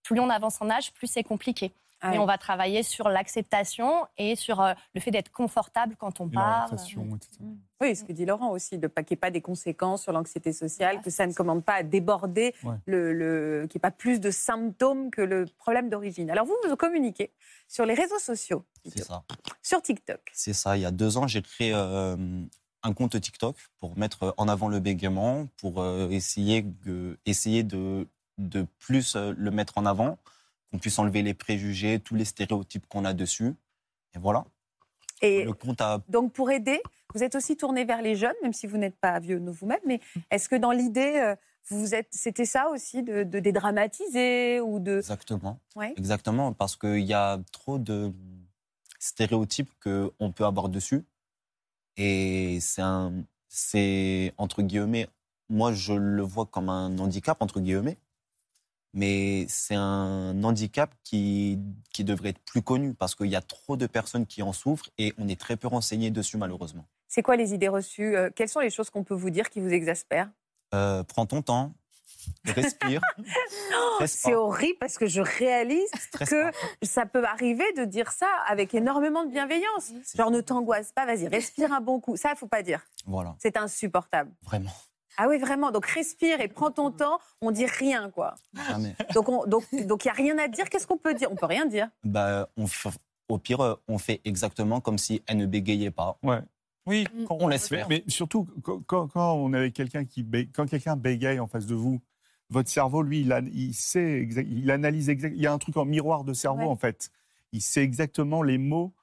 [0.04, 1.74] Plus on avance en âge, plus c'est compliqué.
[2.04, 2.24] Ah Mais oui.
[2.24, 6.74] on va travailler sur l'acceptation et sur euh, le fait d'être confortable quand on parle.
[6.74, 6.98] etc.
[7.80, 10.12] Oui, ce que dit Laurent aussi, de pas qu'il n'y ait pas des conséquences sur
[10.12, 12.76] l'anxiété sociale, que ça ne commande pas à déborder, Ouais.
[12.86, 16.30] le, le- qu'il n'y ait pas plus de symptômes que le problème d'origine.
[16.32, 17.32] Alors vous, vous communiquez
[17.68, 19.24] sur les réseaux sociaux, C'est ça.
[19.62, 20.22] sur TikTok.
[20.34, 20.78] C'est ça.
[20.78, 22.16] Il y a deux ans, j'ai créé euh,
[22.84, 28.08] un compte TikTok pour mettre en avant le bégaiement, pour euh, essayer, de- essayer de,
[28.40, 30.18] de plus le mettre en avant,
[30.72, 33.54] qu'on puisse enlever les préjugés, tous les stéréotypes qu'on a dessus.
[34.16, 34.46] Et voilà.
[35.22, 36.82] Et Le compte a donc pour aider,
[37.14, 40.00] vous êtes aussi tourné vers les jeunes, même si vous n'êtes pas vieux vous-même, mais
[40.32, 41.36] est-ce que dans l'idée, euh,
[41.70, 44.98] vous êtes, c'était ça aussi de, de dédramatiser ou de...
[44.98, 45.60] Exactement.
[45.76, 45.94] Ouais.
[45.96, 48.12] Exactement, parce qu'il y a trop de
[49.02, 51.04] stéréotypes qu'on peut avoir dessus.
[51.98, 53.26] Et c'est un.
[53.50, 55.10] C'est, entre guillemets,
[55.50, 57.98] moi je le vois comme un handicap, entre guillemets.
[58.94, 61.60] Mais c'est un handicap qui,
[61.94, 64.90] qui devrait être plus connu parce qu'il y a trop de personnes qui en souffrent
[64.98, 66.86] et on est très peu renseigné dessus, malheureusement.
[67.08, 69.60] C'est quoi les idées reçues euh, Quelles sont les choses qu'on peut vous dire qui
[69.60, 70.30] vous exaspèrent?
[70.74, 71.74] Euh, prends ton temps,
[72.46, 73.02] respire.
[73.96, 75.92] stresse C'est horrible parce que je réalise
[76.28, 79.92] que ça peut arriver de dire ça avec énormément de bienveillance.
[80.16, 82.16] Genre, ne t'angoisse pas, vas-y, respire un bon coup.
[82.18, 82.86] Ça, il faut pas dire.
[83.06, 84.32] Voilà, C'est insupportable.
[84.44, 84.72] vraiment.
[85.18, 85.72] Ah oui, vraiment.
[85.72, 87.20] Donc, respire et prends ton temps.
[87.42, 88.36] On dit rien, quoi.
[88.70, 88.96] Jamais.
[89.14, 90.70] Donc, on, donc, donc, il y a rien à dire.
[90.70, 91.30] Qu'est-ce qu'on peut dire?
[91.32, 91.90] On peut rien dire.
[92.04, 92.96] bah, on f-
[93.30, 96.18] au pire, on fait exactement comme si elle ne bégayait pas.
[96.24, 96.40] Ouais.
[96.88, 97.26] Oui, Mm.
[97.26, 97.88] quand On laisse Mais, faire.
[97.90, 98.48] mais surtout,
[98.88, 102.02] quand, quand- on est avec quelqu'un qui bé- quand quelqu'un bégaye en face de vous,
[102.50, 105.34] votre cerveau, lui, il, a- il sait, il analyse exact.
[105.36, 106.68] Il y a un truc en miroir de cerveau Ouais.
[106.68, 107.12] en fait.
[107.54, 108.94] Il sait exactement les mots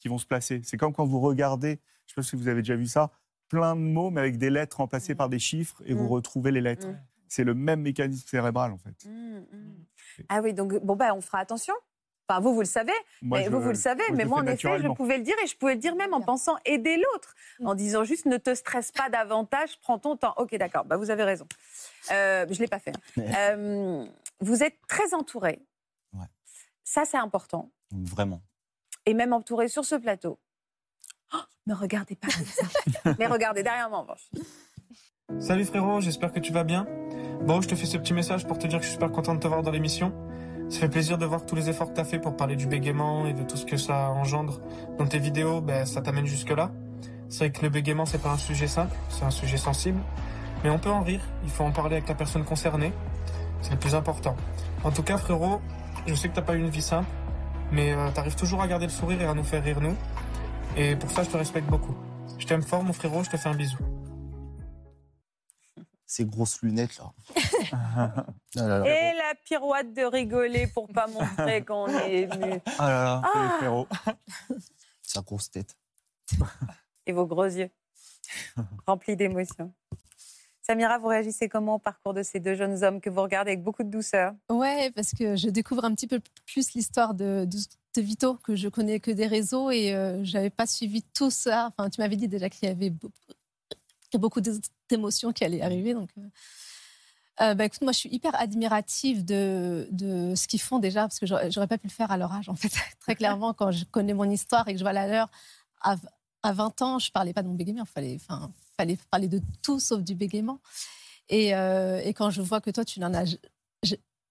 [0.00, 0.60] qui vont se placer.
[0.64, 3.10] C'est comme quand vous regardez, je ne sais pas si vous avez déjà vu ça,
[3.48, 6.12] plein de mots mais avec des lettres remplacées par des chiffres et vous Mm.
[6.12, 6.88] retrouvez les lettres.
[6.88, 6.98] Mm.
[7.28, 9.06] C'est le même mécanisme cérébral en fait.
[10.28, 11.74] Ah oui, donc, bon, bah, on fera attention.
[12.28, 12.92] Enfin, vous, vous le savez.
[13.22, 14.02] Moi, mais je- vous, vous le savez.
[14.08, 16.12] moi, mais moi, en effet, je pouvais le dire et je pouvais le dire même
[16.12, 17.34] en pensant aider l'autre.
[17.64, 20.34] En disant juste ne te stresse pas davantage, prends ton temps.
[20.36, 21.46] Ok, d'accord, bah, vous avez raison.
[22.10, 22.92] Euh, je ne l'ai pas fait.
[22.96, 23.22] hein.
[23.38, 24.06] Euh,
[24.40, 25.60] vous êtes très entouré.
[26.14, 26.26] Ouais.
[26.84, 27.70] Ça, c'est important.
[27.92, 28.42] Vraiment.
[29.04, 30.38] Et même entouré sur ce plateau.
[31.66, 33.14] Ne regardez pas comme ça.
[33.18, 34.30] mais regardez derrière moi, en revanche.
[35.40, 36.86] Salut frérot, j'espère que tu vas bien.
[37.44, 39.34] Bon, je te fais ce petit message pour te dire que je suis super content
[39.34, 40.12] de te voir dans l'émission.
[40.68, 42.66] Ça fait plaisir de voir tous les efforts que tu as fait pour parler du
[42.66, 44.60] bégaiement et de tout ce que ça engendre
[44.98, 46.70] dans tes vidéos, ben, ça t'amène jusque-là.
[47.28, 50.00] C'est vrai que le bégaiement, c'est pas un sujet simple, c'est un sujet sensible.
[50.62, 52.92] Mais on peut en rire, il faut en parler avec la personne concernée.
[53.62, 54.36] C'est le plus important.
[54.84, 55.60] En tout cas, frérot,
[56.06, 57.08] je sais que t'as pas eu une vie simple,
[57.72, 59.96] mais euh, t'arrives toujours à garder le sourire et à nous faire rire nous.
[60.76, 61.94] Et pour ça, je te respecte beaucoup.
[62.38, 63.78] Je t'aime fort, mon frérot, je te fais un bisou.
[66.04, 67.12] Ces grosses lunettes là.
[67.72, 68.24] Ah
[68.54, 68.86] là là.
[68.86, 72.60] Et la pirouette de rigoler pour pas montrer qu'on est ému.
[72.78, 73.22] Ah là là.
[73.32, 73.88] C'est les frérots.
[75.02, 75.76] Sa grosse tête.
[77.06, 77.70] Et vos gros yeux,
[78.86, 79.72] remplis d'émotions.
[80.62, 83.62] Samira, vous réagissez comment au parcours de ces deux jeunes hommes que vous regardez avec
[83.62, 84.32] beaucoup de douceur?
[84.50, 87.58] Ouais, parce que je découvre un petit peu plus l'histoire de, de,
[87.96, 91.72] de Vito, que je connais que des réseaux et euh, j'avais pas suivi tout ça.
[91.72, 93.14] Enfin, tu m'avais dit déjà qu'il y avait beaucoup,
[94.14, 94.40] beaucoup
[94.88, 95.94] d'émotions qui allaient arriver.
[95.94, 96.22] Donc, euh,
[97.42, 101.18] euh, bah, écoute, moi, je suis hyper admirative de, de ce qu'ils font déjà, parce
[101.18, 102.72] que j'aurais pas pu le faire à leur âge, en fait.
[103.00, 105.30] Très clairement, quand je connais mon histoire et que je vois la leur,
[105.82, 105.96] à,
[106.42, 109.40] à 20 ans, je parlais pas de mon bégaiement, il fallait, enfin, fallait parler de
[109.62, 110.60] tout sauf du bégaiement.
[111.28, 113.36] Et, euh, quand je vois que toi, tu n'en as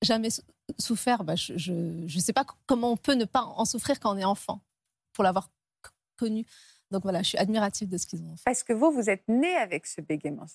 [0.01, 0.41] jamais sou-
[0.77, 4.17] souffert, bah, je ne sais pas comment on peut ne pas en souffrir quand on
[4.17, 4.61] est enfant,
[5.13, 5.49] pour l'avoir
[6.17, 6.45] connu.
[6.91, 8.43] Donc voilà, je suis admirative de ce qu'ils ont fait.
[8.45, 10.45] Parce que vous, vous êtes né avec ce bégaiement.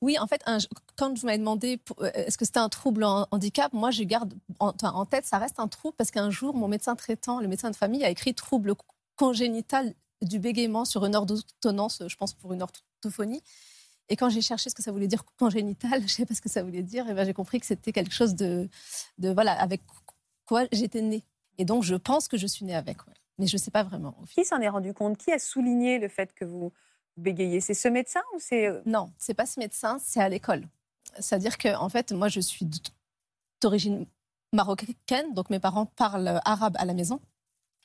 [0.00, 0.58] Oui, en fait, un-
[0.96, 4.34] quand vous m'avez demandé euh, est-ce que c'était un trouble en handicap, moi je garde
[4.58, 7.70] en, en tête, ça reste un trouble parce qu'un jour, mon médecin traitant, le médecin
[7.70, 8.74] de famille, a écrit trouble
[9.16, 13.42] congénital du bégaiement sur une ordonnance, je pense pour une orthophonie.
[14.08, 16.40] Et quand j'ai cherché ce que ça voulait dire congénital, je ne savais pas ce
[16.40, 18.68] que ça voulait dire, et ben j'ai compris que c'était quelque chose de,
[19.18, 19.82] de voilà, avec
[20.46, 21.24] quoi j'étais née.
[21.58, 23.14] Et donc je pense que je suis née avec, ouais.
[23.38, 24.14] mais je ne sais pas vraiment.
[24.34, 25.16] Qui s'en est rendu compte?
[25.18, 26.72] Qui a souligné le fait que vous
[27.16, 27.60] bégayez?
[27.60, 28.66] C'est ce médecin ou c'est...
[28.66, 30.64] euh, Non, c'est pas ce médecin, c'est à l'école.
[31.18, 32.68] C'est-à-dire que en fait, moi, je suis
[33.62, 34.06] d'origine
[34.52, 37.20] marocaine, donc mes parents parlent arabe à la maison.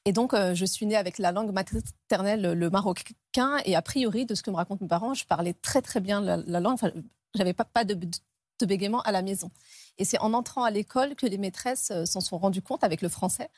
[0.05, 3.57] Et donc, euh, je suis née avec la langue maternelle, le marocain.
[3.65, 6.21] Et a priori, de ce que me racontent mes parents, je parlais très, très bien
[6.21, 6.73] la, la langue.
[6.73, 6.91] Enfin,
[7.35, 9.51] j'avais pas, pas de, de bégaiement à la maison.
[9.99, 13.01] Et c'est en entrant à l'école que les maîtresses euh, s'en sont rendues compte avec
[13.03, 13.49] le français.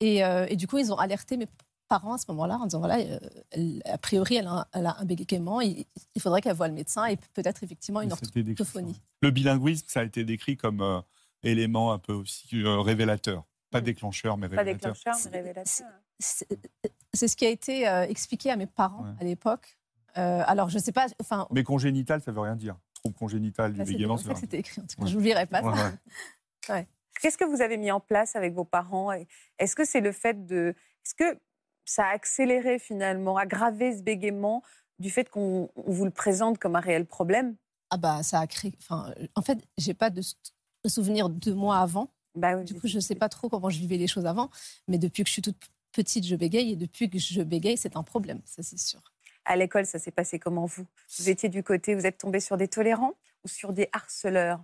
[0.00, 1.46] Et, euh, et du coup, ils ont alerté mes
[1.86, 4.96] parents à ce moment-là en disant voilà, euh, a priori, elle a, un- elle a
[4.98, 5.60] un bégaiement.
[5.60, 5.84] Il,
[6.16, 8.08] il faudrait qu'elle voie le médecin et peut-être effectivement une
[8.56, 9.00] orthophonie.
[9.20, 11.02] Le bilinguisme, ça a été décrit comme
[11.44, 13.44] élément un peu aussi révélateur.
[13.72, 14.92] Pas déclencheur, mais Pas révélateur.
[14.92, 15.86] déclencheur, mais révélateur.
[16.20, 16.46] C'est
[17.14, 19.10] c'est ce qui a été euh, expliqué à mes parents Ouais.
[19.20, 19.76] à l'époque.
[20.16, 22.76] Euh, alors, je sais pas, enfin, Mais congénital, ça veut rien dire.
[22.94, 24.40] Trouble congénital du là, c'est bégaiement, comme ça que rien dire.
[24.42, 24.80] c'était écrit.
[24.80, 25.08] En tout cas, Ouais.
[25.10, 25.62] je n'oublierai pas.
[25.62, 25.92] Ouais, ça.
[26.74, 26.86] ouais.
[27.20, 29.10] Qu'est-ce que vous avez mis en place avec vos parents
[29.58, 30.74] Est-ce que c'est le fait de.
[31.04, 31.38] Est-ce que
[31.84, 34.62] ça a accéléré finalement, aggravé ce bégaiement
[34.98, 37.56] du fait qu'on on vous le présente comme un réel problème?
[37.90, 38.72] Ah bah, ça a créé.
[38.78, 40.36] Enfin, en fait, j'ai pas de, s-
[40.84, 42.08] de souvenir de moi avant.
[42.34, 44.50] Bah, oui, Du coup, je sais pas trop comment je vivais les choses avant.
[44.88, 45.56] Mais depuis que je suis toute
[45.92, 46.72] petite, je bégaye.
[46.72, 49.00] Et depuis que je bégaye, c'est un problème, ça c'est sûr.
[49.44, 50.86] À l'école, ça s'est passé comment vous?
[51.18, 53.14] Vous étiez du côté, vous êtes tombé sur des tolérants
[53.44, 54.62] ou sur des harceleurs?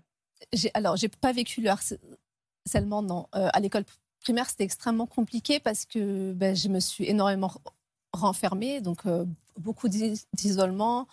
[0.75, 3.27] Alors, j'ai pas vécu le harcèlement, non.
[3.35, 3.85] Euh, à l'école
[4.21, 7.73] primaire, c'était extrêmement compliqué parce que ben, je me suis énormément re-
[8.12, 9.25] renfermée, donc euh,
[9.57, 11.09] beaucoup d'i- d'isolement.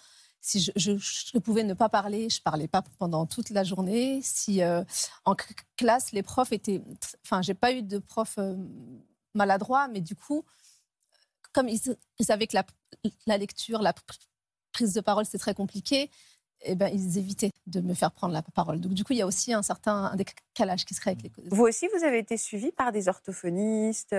[0.48, 4.20] Si je, je- pouvais ne pas parler, je parlais pas pendant toute la journée.
[4.22, 4.84] Si euh,
[5.26, 5.36] en
[5.76, 6.84] classe, les profs étaient,
[7.26, 8.56] enfin, j'ai pas eu de prof euh,
[9.34, 10.46] maladroit, mais du coup,
[11.52, 11.80] comme ils,
[12.20, 12.56] ils savaient que
[13.26, 14.20] la, lecture, la pr-
[14.72, 16.12] prise de parole, c'est très compliqué,
[16.62, 18.80] eh ben, ils évitaient de me faire prendre la parole.
[18.80, 21.50] Donc, du coup, il y a aussi un certain décalage qui se crée avec les
[21.50, 24.16] Vous aussi, vous avez été suivi par des orthophonistes.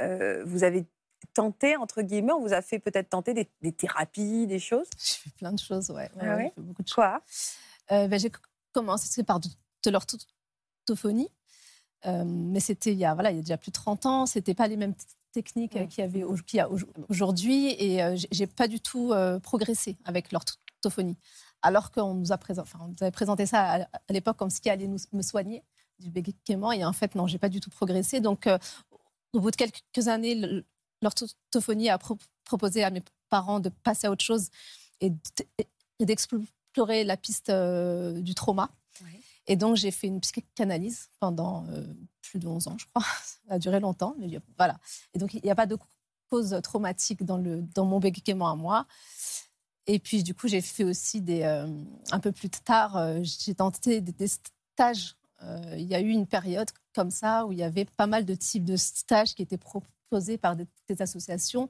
[0.00, 0.86] euh, vous avez
[1.34, 4.86] tenté, entre guillemets, on vous a fait peut-être tenter des, des thérapies, des choses?
[4.98, 6.10] J'ai fait plein de choses, ouais.
[6.16, 6.94] ouais, Ah ouais, fait beaucoup de choses.
[6.96, 7.22] Quoi
[7.92, 8.30] Euh, ben, J'ai
[8.72, 9.48] commencé par de,
[9.84, 11.28] de l'orthophonie,
[12.06, 14.26] euh, mais c'était il, y a, voilà, il y a déjà plus de 30 ans.
[14.26, 14.94] C'était pas les mêmes
[15.32, 16.68] techniques euh, qu'il y, avait au- a
[17.08, 21.16] aujourd'hui, et euh, j'ai- pas du tout euh, progressé avec l'orthophonie.
[21.62, 24.50] Alors qu'on nous, a présent, enfin, on nous avait présenté ça à, à l'époque comme
[24.50, 25.64] ce qui allait nous, me soigner
[25.98, 28.20] du bégaiement, et en fait, non, j'ai pas du tout progressé.
[28.20, 28.48] Donc,
[29.32, 30.64] au bout de quelques années,
[31.02, 34.48] l'orthophonie a pro- proposé à mes parents de passer à autre chose
[35.00, 35.12] et
[36.00, 38.70] d'explorer la piste euh, du trauma.
[39.04, 39.10] Oui.
[39.46, 41.84] Et donc, j'ai fait une psychanalyse pendant euh,
[42.22, 43.02] plus de 11 ans, je crois.
[43.24, 44.78] Ça a duré longtemps, mais a- voilà.
[45.14, 45.76] Et donc, il n'y a pas de
[46.30, 48.86] cause traumatique dans, le, dans mon bégaiement à moi.
[49.86, 51.42] Et puis, du coup, j'ai fait aussi des.
[51.42, 51.66] euh,
[52.10, 55.14] un peu plus tard, j'ai tenté des, des stages.
[55.76, 58.34] Il y a eu une période comme ça où il y avait pas mal de
[58.34, 59.92] types de stages qui étaient proposés
[60.40, 61.68] par des, des associations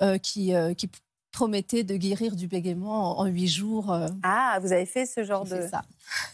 [0.00, 0.90] euh, qui, euh, qui
[1.30, 3.92] promettaient de guérir du bégaiement en, huit jours.
[3.92, 5.66] euh, Ah, vous avez fait ce genre de.
[5.68, 5.82] ça.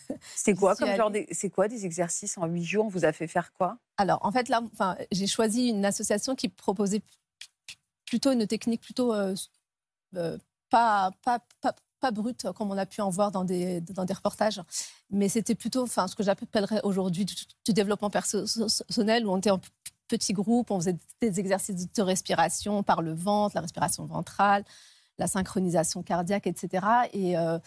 [0.35, 1.27] C'est quoi comme genre des...
[1.31, 2.87] C'est quoi des exercices en huit jours?
[2.87, 3.79] On vous a fait faire quoi?
[3.97, 7.03] Alors, en fait, là, enfin, j'ai choisi une association qui proposait
[8.07, 9.15] plutôt une technique plutôt
[10.71, 14.15] pas, pas, pas, pas brute, comme on a pu en voir dans des, dans des
[14.15, 14.61] reportages,
[15.11, 17.35] mais c'était plutôt enfin, ce que j'appellerais aujourd'hui du,
[17.65, 19.61] du développement personnel, où on était en
[20.09, 24.65] petits groupes, on faisait des exercices de respiration par le ventre, la respiration ventrale,
[25.19, 26.87] la synchronisation cardiaque, etc.
[27.13, 27.59] Et euh,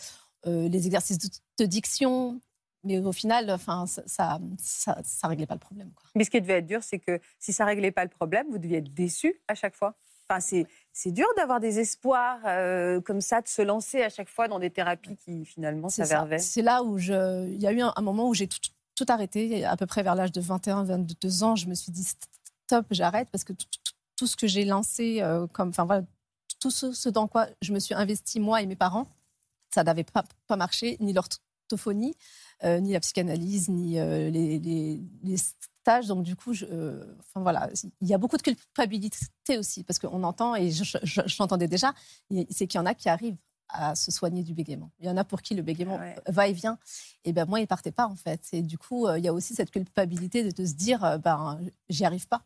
[0.48, 1.30] euh, les exercices de,
[1.60, 2.40] de diction.
[2.84, 5.92] Mais au final, enfin, ça, ça réglait pas le problème.
[5.96, 6.10] Quoi.
[6.16, 8.58] Mais ce qui devait être dur, c'est que si ça réglait pas le problème, vous
[8.58, 9.94] deviez être déçu à chaque fois.
[10.28, 14.30] Enfin, c'est, c'est dur d'avoir des espoirs euh, comme ça, de se lancer à chaque
[14.30, 16.48] fois dans des thérapies qui finalement C'est s'avèrent ça.
[16.48, 18.58] C'est là où il y a eu un, un moment où j'ai tout,
[19.04, 21.56] tout arrêté, à peu près vers l'âge de 21, 22 ans.
[21.56, 23.54] Je me suis dit stop, j'arrête parce que
[24.16, 26.04] tout, ce que j'ai lancé, euh, comme, enfin voilà,
[26.60, 29.08] tout ce, dans quoi je me suis investi moi et mes parents,
[29.74, 32.14] ça n'avait pas, pas marché, ni l'orthophonie,
[32.64, 35.02] euh, ni la psychanalyse, ni euh, les,
[35.38, 36.06] stages.
[36.06, 37.72] Donc du coup, je, euh, enfin voilà,
[38.02, 41.96] il y a beaucoup de culpabilité aussi parce qu'on entend et je, je- déjà,
[42.52, 43.40] c'est qu'il y en a qui arrivent
[43.72, 44.92] à se soigner du bégaiement.
[45.00, 46.16] Il y en a pour qui le bégaiement Ouais.
[46.28, 46.78] va et vient.
[47.24, 48.42] Et ben moi, il partait pas en fait.
[48.54, 51.18] Et du coup, euh, il y a aussi cette culpabilité de, de se dire, euh,
[51.18, 51.60] ben
[51.90, 52.44] j'y arrive pas.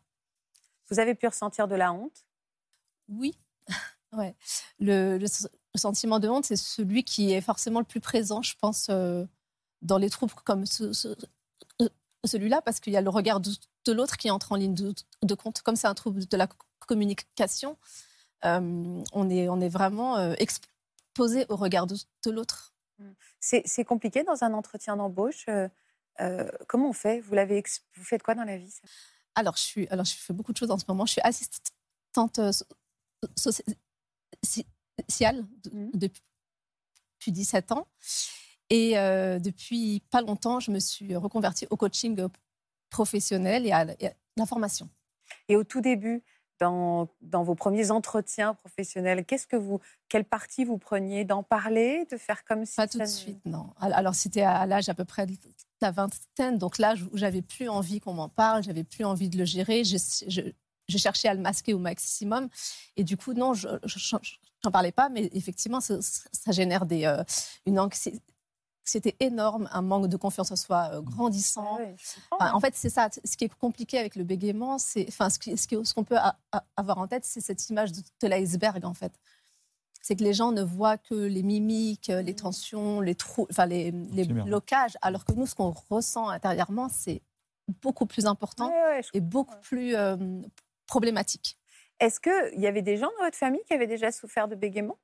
[0.90, 2.24] Vous avez pu ressentir de la honte?
[3.08, 3.36] Oui.
[4.12, 4.34] ouais.
[4.78, 5.18] Le,
[5.74, 9.26] sentiment de honte, c'est celui qui est forcément le plus présent, je pense, euh,
[9.82, 11.14] dans les troubles comme ce- ce-
[12.24, 13.50] celui-là, parce qu'il y a le regard de,
[13.84, 15.60] de l'autre qui entre en ligne de, de compte.
[15.62, 16.56] Comme c'est un trouble de la co-
[16.86, 17.76] communication,
[18.44, 20.34] euh, on, est, on est vraiment euh,
[21.16, 21.96] exposé au regard de,
[22.30, 22.74] l'autre.
[23.40, 25.46] c'est, c'est compliqué dans un entretien d'embauche.
[25.48, 25.66] euh,
[26.20, 27.20] euh, comment on fait?
[27.20, 28.74] Vous, l'avez ex- vous faites quoi dans la vie?
[29.34, 31.06] Alors, je suis, alors, je fais beaucoup de choses en ce moment.
[31.06, 33.50] Je suis assistante euh, so-
[34.44, 35.90] sociale Mhm.
[35.94, 36.22] depuis,
[37.18, 37.86] depuis 17 ans.
[38.68, 42.28] Et euh, depuis pas longtemps, je me suis reconvertie au coaching
[42.90, 44.88] professionnel et à, et à la formation.
[45.48, 46.22] Et au tout début,
[46.58, 52.06] dans, dans vos premiers entretiens professionnels, qu'est-ce que vous, quelle partie vous preniez d'en parler,
[52.10, 53.70] de faire comme si Pas tout de suite, non.
[53.80, 55.34] Al- Alors, c'était à l'âge à peu près de
[55.80, 59.36] la vingtaine, donc l'âge où j'avais plus envie qu'on m'en parle, j'avais plus envie de
[59.38, 59.84] le gérer.
[59.84, 59.96] Je,
[60.28, 60.40] je,
[60.88, 62.48] je cherchais à le masquer au maximum.
[62.96, 63.68] Et du coup, non, je
[64.64, 67.22] n'en parlais pas, mais effectivement, ça, ça génère des, euh,
[67.66, 68.20] une anxiété
[68.88, 71.76] c'était énorme, un manque de confiance en soi euh, grandissant.
[71.78, 71.96] Ah ouais,
[72.30, 72.52] Enfin, hein.
[72.54, 73.08] en fait, c'est ça.
[73.24, 76.04] Ce qui est compliqué avec le bégaiement, c'est, enfin, ce qui- ce qui- ce qu'on
[76.04, 79.12] peut a- a- avoir en tête, c'est cette image de, de l'iceberg, en fait.
[80.02, 83.90] C'est que les gens ne voient que les mimiques, les tensions, les trous, enfin les,
[83.90, 84.44] les Absolument.
[84.44, 87.22] blocages, alors que nous, ce qu'on ressent intérieurement, c'est
[87.82, 90.16] beaucoup plus important Ouais, ouais, je et beaucoup plus euh,
[90.86, 91.58] problématique.
[91.98, 94.96] Est-ce qu'il y avait des gens dans votre famille qui avaient déjà souffert de bégaiement?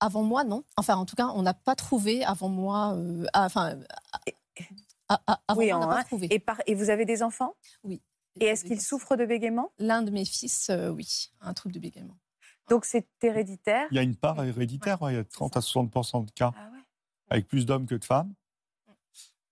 [0.00, 0.64] Avant moi, non.
[0.76, 2.94] Enfin, en tout cas, on n'a pas trouvé avant moi.
[2.96, 3.78] euh, ah, enfin,
[5.08, 6.04] ah, ah, avant Oui, moi, on n'a pas un.
[6.04, 6.26] trouvé.
[6.30, 7.54] et, par- et vous avez des enfants?
[7.84, 8.02] Oui.
[8.38, 9.72] Et est-ce qu'ils souffrent de bégaiement?
[9.78, 12.18] L'un de mes fils, euh, oui, un trouble de bégaiement.
[12.68, 13.86] Donc c'est héréditaire?
[13.90, 16.52] Il y a une part héréditaire, ouais, il y a 30 à 60 de cas,
[16.56, 16.78] Ah ouais
[17.28, 18.32] avec plus d'hommes que de femmes.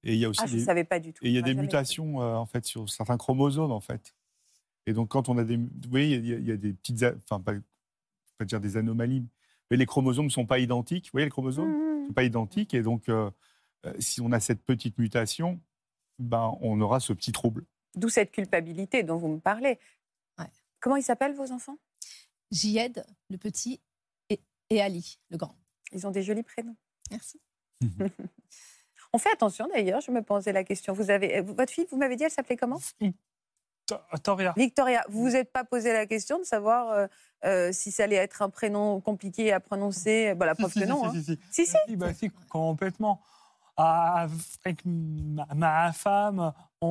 [0.02, 1.24] Et il y a aussi Ah, je ne des, savais pas du tout.
[1.24, 4.14] et il y a des mutations euh, en fait sur certains chromosomes en fait.
[4.86, 6.72] Et donc quand on a des, vous voyez, il y a, il y a des
[6.74, 7.52] petites, enfin pas,
[8.36, 9.24] pas dire des anomalies,
[9.70, 11.06] mais les chromosomes ne sont pas identiques.
[11.06, 13.30] Vous voyez les chromosomes Mmh, ne sont pas identiques et donc euh,
[13.86, 15.60] euh, si on a cette petite mutation,
[16.18, 17.64] ben on aura ce petit trouble.
[17.94, 19.78] D'où cette culpabilité dont vous me parlez.
[20.38, 20.46] Ouais.
[20.80, 21.78] Comment ils s'appellent vos enfants?
[22.50, 23.80] Jihad, le petit,
[24.30, 24.40] et,
[24.70, 25.56] et Ali, le grand.
[25.92, 26.76] Ils ont des jolis prénoms.
[27.10, 27.40] Merci.
[29.12, 30.92] On fait attention d'ailleurs, je me posais la question.
[30.92, 32.80] Vous avez, euh, votre fille, vous m'avez dit, elle s'appelait comment?
[34.12, 34.54] Victoria.
[34.56, 35.04] Victoria.
[35.08, 37.06] Vous vous êtes pas posé la question de savoir euh,
[37.44, 40.86] euh, si ça allait être un prénom compliqué à prononcer bah, La preuve Si, que
[40.86, 41.10] si, non.
[41.12, 41.36] si, hein.
[41.50, 41.76] si, si.
[41.88, 43.20] Si, bah, si, complètement.
[43.76, 44.26] Ah,
[44.64, 46.86] Avec ma, ma femme, on,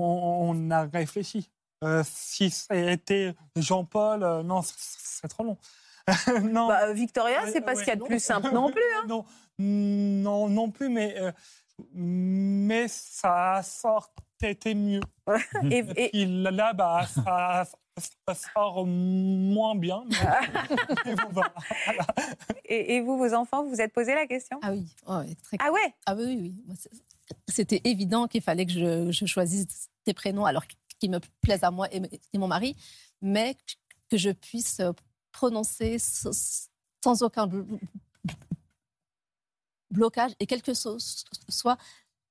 [0.52, 1.50] on a réfléchi.
[1.84, 5.58] Euh, si c'était Jean-Paul, euh, non, c'est- trop long.
[6.44, 8.82] non, Bah, euh, Victoria, c'est pas ce qu'il y a de plus simple non plus.
[8.98, 9.06] hein.
[9.08, 9.26] non,
[9.60, 11.32] non, non plus, mais, euh,
[11.94, 13.62] mais ça
[14.48, 15.02] sortait mieux.
[15.72, 17.66] Et, Et là, bah, ça,
[18.28, 20.04] ça sort moins bien.
[20.10, 21.41] mais- bon,
[21.86, 22.06] voilà.
[22.66, 24.60] et- et vous, vos enfants, vous vous êtes posé la question?
[24.62, 25.94] Ah oui, ouais, très Ah ouais?
[26.06, 26.76] Ah oui, oui,
[27.48, 30.64] C'était évident qu'il fallait que je, je choisisse des prénoms alors
[31.00, 32.02] qui me plaisent à moi et,
[32.34, 32.76] et mon mari,
[33.22, 33.56] mais
[34.10, 34.82] que je puisse
[35.32, 37.66] prononcer sans, aucun blo-
[39.89, 40.98] blocage et quelle que so-
[41.50, 41.78] soit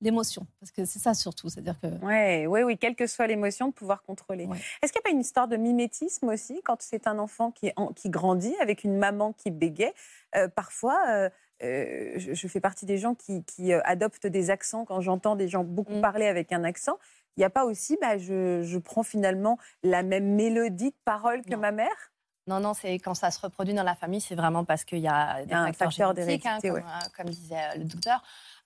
[0.02, 0.46] l'émotion.
[0.60, 1.86] Parce que c'est ça surtout, c'est-à-dire que...
[2.04, 4.44] Ouais, oui, oui, quelle que soit l'émotion, de pouvoir contrôler.
[4.46, 4.58] Ouais.
[4.82, 7.72] Est-ce qu'il n'y a pas une histoire de mimétisme aussi quand c'est un enfant qui,
[7.76, 9.94] en- qui grandit avec une maman qui bégait
[10.34, 11.30] Euh, Parfois, euh,
[11.62, 14.84] euh, je, je fais partie des gens qui, qui, adoptent des accents.
[14.84, 16.00] Quand j'entends des gens beaucoup Mm.
[16.00, 16.98] parler avec un accent,
[17.36, 21.42] il n'y a pas aussi, bah, je, je prends finalement la même mélodie de parole
[21.42, 21.58] que Non.
[21.58, 22.12] ma mère?
[22.48, 25.06] Non, non, c'est quand ça se reproduit dans la famille, c'est vraiment parce qu'il y
[25.06, 27.08] a des y a un facteur génétiques, hein, d'hérédité, comme, ouais.
[27.16, 28.20] comme disait le docteur.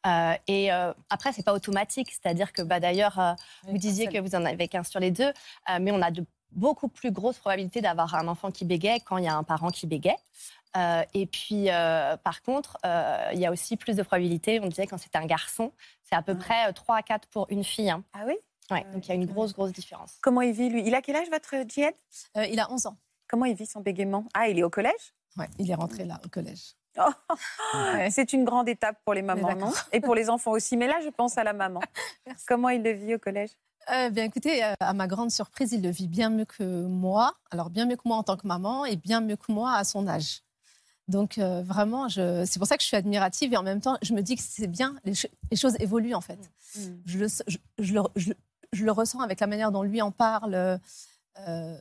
[0.06, 3.32] Euh, et euh, après, c'est pas automatique, c'est-à-dire que bah, d'ailleurs, euh,
[3.64, 5.24] vous disiez que vous en avez qu'un sur les deux,
[5.70, 9.18] euh, mais on a de beaucoup plus grosses probabilités d'avoir un enfant qui bégaye quand
[9.18, 10.16] il y a un parent qui bégaye.
[10.76, 14.66] Euh, et puis, euh, par contre, euh, il y a aussi plus de probabilités, on
[14.68, 15.72] disait quand c'est un garçon,
[16.04, 16.42] c'est à peu Ah.
[16.44, 17.90] près euh, 3 à 4 pour une fille.
[17.90, 18.04] hein.
[18.12, 18.34] Ah oui?
[18.70, 20.16] Ouais, donc il y a une grosse, grosse différence.
[20.22, 20.82] Comment il vit, lui?
[20.86, 21.94] Il a quel âge, votre Djihad
[22.36, 22.96] Euh, il a 11 ans.
[23.28, 24.24] Comment il vit son bégaiement?
[24.34, 25.14] Ah, il est au collège?
[25.36, 26.74] Ouais, il est rentré là au collège.
[27.74, 28.10] Ouais.
[28.10, 29.72] C'est une grande étape pour les mamans, non?
[29.92, 30.76] Et pour les enfants aussi.
[30.76, 31.80] Mais là, je pense à la maman.
[32.26, 32.44] Merci.
[32.48, 33.50] Comment il le vit au collège?
[33.92, 37.34] Euh, bien écoutez, euh, à ma grande surprise, il le vit bien mieux que moi.
[37.50, 39.84] Alors bien mieux que moi en tant que maman et bien mieux que moi à
[39.84, 40.42] son âge.
[41.06, 42.44] Donc euh, vraiment, je...
[42.46, 44.42] c'est pour ça que je suis admirative et en même temps, je me dis que
[44.42, 45.12] c'est bien, les,
[45.52, 46.38] les choses évoluent en fait.
[47.04, 47.28] Je, le,
[47.78, 48.36] je, le, je le-
[48.72, 50.80] je le ressens avec la manière dont lui en parle.
[51.46, 51.76] Euh,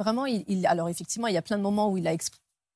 [0.00, 2.12] vraiment, il, il- alors effectivement, il y a plein de moments où il a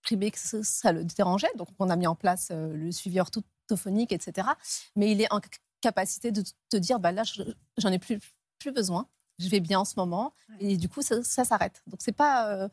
[0.00, 1.50] exprimé que ça, ça le dérangeait.
[1.56, 4.48] Donc on a mis en place euh, le suivi orthophonique, etc.
[4.96, 5.40] Mais il est en
[5.80, 7.42] capacité de te dire, bah là, je-
[7.78, 8.18] j'en ai plus,
[8.58, 9.08] plus besoin.
[9.38, 10.34] Je vais bien en ce moment.
[10.58, 11.82] Et du coup, ça, ça s'arrête.
[11.86, 12.52] Donc c'est pas...
[12.54, 12.68] euh,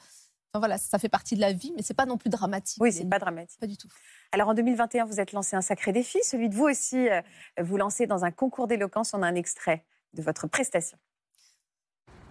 [0.53, 2.81] Enfin, voilà, ça fait partie de la vie, mais c'est pas non plus dramatique.
[2.81, 3.59] Oui, c'est pas dramatique.
[3.59, 3.89] Pas du tout.
[4.31, 7.21] Alors en 2021, vous êtes lancé un sacré défi, celui de vous aussi, euh,
[7.61, 9.13] vous lancez dans un concours d'éloquence.
[9.13, 10.97] On a un extrait de votre prestation.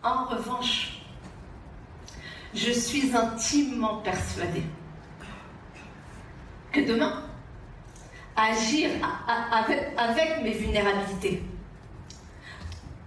[0.03, 1.03] En revanche,
[2.55, 4.65] je suis intimement persuadée
[6.85, 7.23] demain,
[8.37, 8.91] agir
[9.53, 11.43] avec, avec mes vulnérabilités,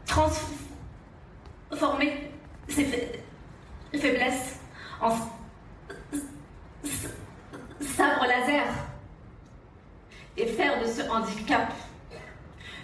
[0.06, 2.32] transformer
[2.68, 4.60] ces fa- faiblesses
[5.02, 5.12] en
[7.82, 8.66] sabre laser
[10.38, 11.74] et faire de ce handicap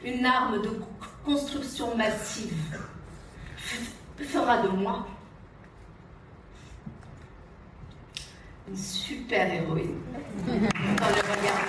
[0.04, 0.82] une arme de
[1.26, 2.54] construction massive.
[4.20, 5.08] Fera de moi
[8.68, 10.00] une super héroïne
[10.48, 11.66] dans le regard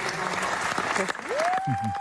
[0.97, 1.93] des enfants.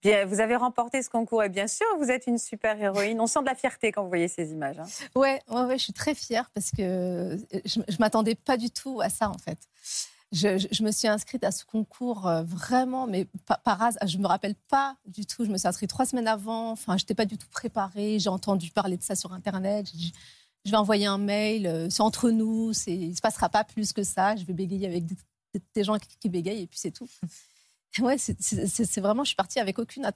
[0.00, 3.20] Bien, vous avez remporté ce concours et bien sûr, vous êtes une super héroïne.
[3.20, 4.78] On sent de la fierté quand vous voyez ces images.
[4.78, 4.86] hein.
[5.16, 9.00] Ouais, ouais, ouais, je suis très fière parce que je, je m'attendais pas du tout
[9.00, 9.58] à ça en fait.
[10.30, 14.06] Je, je- je me suis inscrite à ce concours euh, vraiment, mais pa- par hasard.
[14.06, 15.44] Je me rappelle pas du tout.
[15.44, 16.70] Je me suis inscrite trois semaines avant.
[16.70, 18.18] Enfin, je n'étais pas du tout préparée.
[18.20, 19.86] J'ai entendu parler de ça sur Internet.
[20.68, 21.66] Je vais envoyer un mail.
[21.66, 22.74] euh, C'est entre nous.
[22.74, 24.36] c'est- Il ne se passera pas plus que ça.
[24.36, 25.04] Je vais bégayer avec
[25.74, 27.08] des, gens qui, qui bégayent et puis c'est tout.
[28.00, 29.24] Ouais, c'est- c'est c'est- c'est vraiment.
[29.24, 30.12] Je suis partie avec aucune a-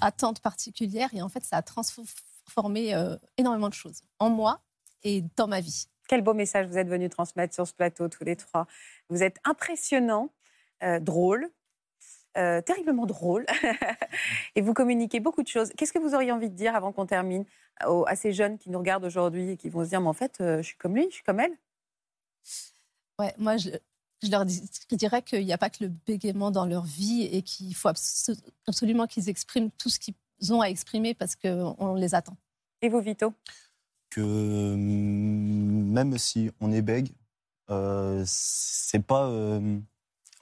[0.00, 4.60] attente particulière et en fait, ça a transformé euh, énormément de choses en moi
[5.02, 5.86] et dans ma vie.
[6.08, 8.68] Quel beau message vous êtes venus transmettre sur ce plateau, tous les trois.
[9.10, 10.30] Vous êtes impressionnants,
[10.84, 11.50] euh, drôles,
[12.36, 13.46] euh, terriblement drôles,
[14.56, 15.70] et vous communiquez beaucoup de choses.
[15.76, 17.44] Qu'est-ce que vous auriez envie de dire avant qu'on termine
[17.86, 20.12] aux- à ces jeunes qui nous regardent aujourd'hui et qui vont se dire, mais en
[20.12, 21.56] fait, euh, je suis comme lui, je suis comme elle?
[23.18, 23.70] Ouais, moi, je,
[24.22, 27.22] je leur dis- je dirais qu'il n'y a pas que le bégaiement dans leur vie
[27.32, 30.14] et qu'il faut abso- absolument qu'ils expriment tout ce qu'ils
[30.52, 32.36] ont à exprimer parce qu'on les attend.
[32.82, 33.32] Et vous, Vito?
[34.10, 37.10] Que mm, même si on est bègue,
[37.70, 39.28] euh, c'est pas.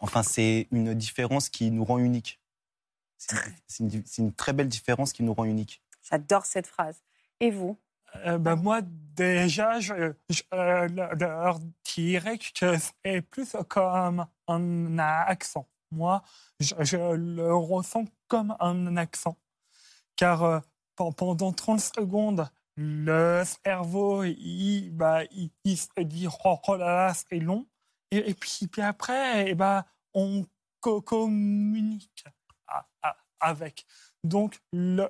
[0.05, 2.41] Enfin, c'est une différence qui nous rend unique.
[3.67, 5.83] C'est une- très belle différence qui nous rend unique.
[6.03, 7.03] J'adore cette phrase.
[7.41, 7.79] Et vous?
[8.27, 11.59] Euh, ben, moi, déjà, je, je, euh, leur
[11.95, 15.67] dirais que c'est plus comme un accent.
[15.91, 16.23] Moi,
[16.61, 19.37] je, je le ressens comme un accent.
[20.17, 20.61] Car euh,
[20.97, 27.07] pen- pendant 30 secondes, le cerveau, il, bah, il, il se dit oh, oh là
[27.07, 27.67] là, c'est long.
[28.11, 29.85] Et, et puis, puis après, eh ben,
[30.15, 30.47] on
[30.81, 32.25] co- communique
[33.41, 33.87] avec.
[34.23, 35.09] Donc, le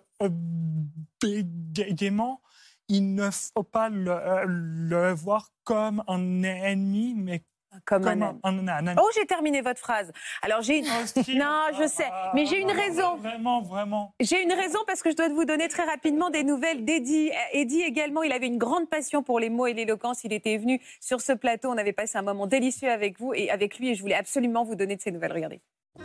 [1.18, 2.42] bégaiement,
[2.88, 7.44] il ne faut pas le, euh, le voir comme un ennemi, mais
[7.84, 9.00] Comme, comme, un un, un- un ami.
[9.02, 10.12] Oh, j'ai terminé votre phrase.
[10.42, 10.84] Alors, j'ai une...
[11.34, 13.16] Non, je sais, mais j'ai une raison.
[13.16, 14.14] Vraiment, vraiment.
[14.20, 17.30] J'ai une raison parce que je dois vous donner très rapidement des nouvelles d'Eddie.
[17.30, 20.24] Euh, Eddie également, il avait une grande passion pour les mots et l'éloquence.
[20.24, 21.68] Il était venu sur ce plateau.
[21.70, 24.64] On avait passé un moment délicieux avec vous et avec lui et je voulais absolument
[24.64, 25.32] vous donner de ces nouvelles.
[25.32, 25.60] Regardez.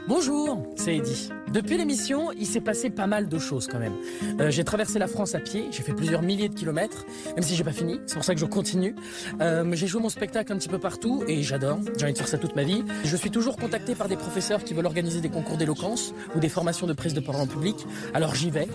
[0.07, 1.29] Bonjour, c'est Eddy.
[1.53, 3.93] Depuis l'émission, il s'est passé pas mal de choses quand même.
[4.39, 7.55] Euh, j'ai traversé la France à pied, j'ai fait plusieurs milliers de kilomètres, même si
[7.55, 8.95] j'ai pas fini, c'est pour ça que je continue.
[9.41, 12.27] Euh, j'ai joué mon spectacle un petit peu partout et j'adore, j'ai envie de faire
[12.27, 12.83] ça toute ma vie.
[13.03, 16.49] Je suis toujours contacté par des professeurs qui veulent organiser des concours d'éloquence ou des
[16.49, 17.75] formations de prise de parole en public.
[18.13, 18.67] Alors j'y vais,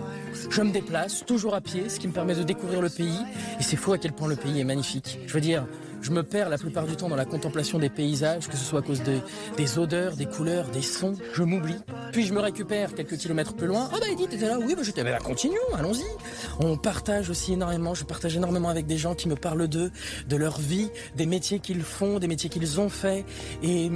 [0.49, 3.19] je me déplace, toujours à pied, ce qui me permet de découvrir le pays.
[3.59, 5.19] Et c'est fou à quel point le pays est magnifique.
[5.27, 5.65] Je veux dire,
[6.05, 8.79] je me perds la plupart du temps dans la contemplation des paysages, que ce soit
[8.79, 9.17] à cause de-
[9.57, 11.15] des odeurs, des couleurs, des sons.
[11.33, 11.77] Je m'oublie.
[12.11, 13.89] Puis je me récupère quelques kilomètres plus loin.
[13.91, 15.13] Ah bah Edith, t'étais là Oui, bah j'étais là.
[15.13, 16.03] Bah, continuons, allons-y.
[16.59, 17.95] On partage aussi énormément.
[17.95, 19.89] Je partage énormément avec des gens qui me parlent d'eux,
[20.29, 23.25] de leur vie, des métiers qu'ils font, des métiers qu'ils ont faits.
[23.63, 23.89] Et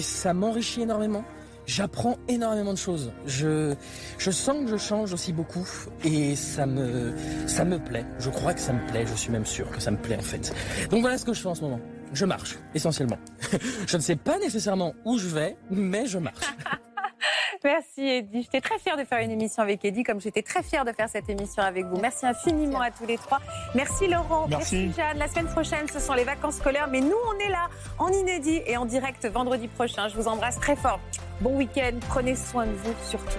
[0.00, 1.24] ça m'enrichit énormément.
[1.66, 3.12] J'apprends énormément de choses.
[3.26, 3.74] Je,
[4.18, 5.68] je sens que je change aussi beaucoup
[6.04, 7.14] et ça me,
[7.46, 8.04] ça me plaît.
[8.18, 9.04] Je crois que ça me plaît.
[9.06, 10.52] Je suis même sûr que ça me plaît en fait.
[10.90, 11.80] Donc voilà ce que je fais en ce moment.
[12.12, 13.18] Je marche, essentiellement.
[13.86, 16.54] je ne sais pas nécessairement où je vais, mais je marche.
[17.64, 18.42] Merci Eddie.
[18.42, 21.08] J'étais très fière de faire une émission avec Eddie, comme j'étais très fière de faire
[21.08, 22.00] cette émission avec vous.
[22.00, 23.38] Merci infiniment à tous les trois.
[23.74, 24.46] Merci Laurent.
[24.48, 24.92] Merci.
[24.92, 25.18] Jeanne.
[25.18, 27.68] La semaine prochaine, ce sont les vacances scolaires, mais nous, on est là
[27.98, 30.08] en inédit et en direct vendredi prochain.
[30.08, 31.00] Je vous embrasse très fort.
[31.40, 31.98] Bon week-end.
[32.08, 33.38] Prenez soin de vous surtout.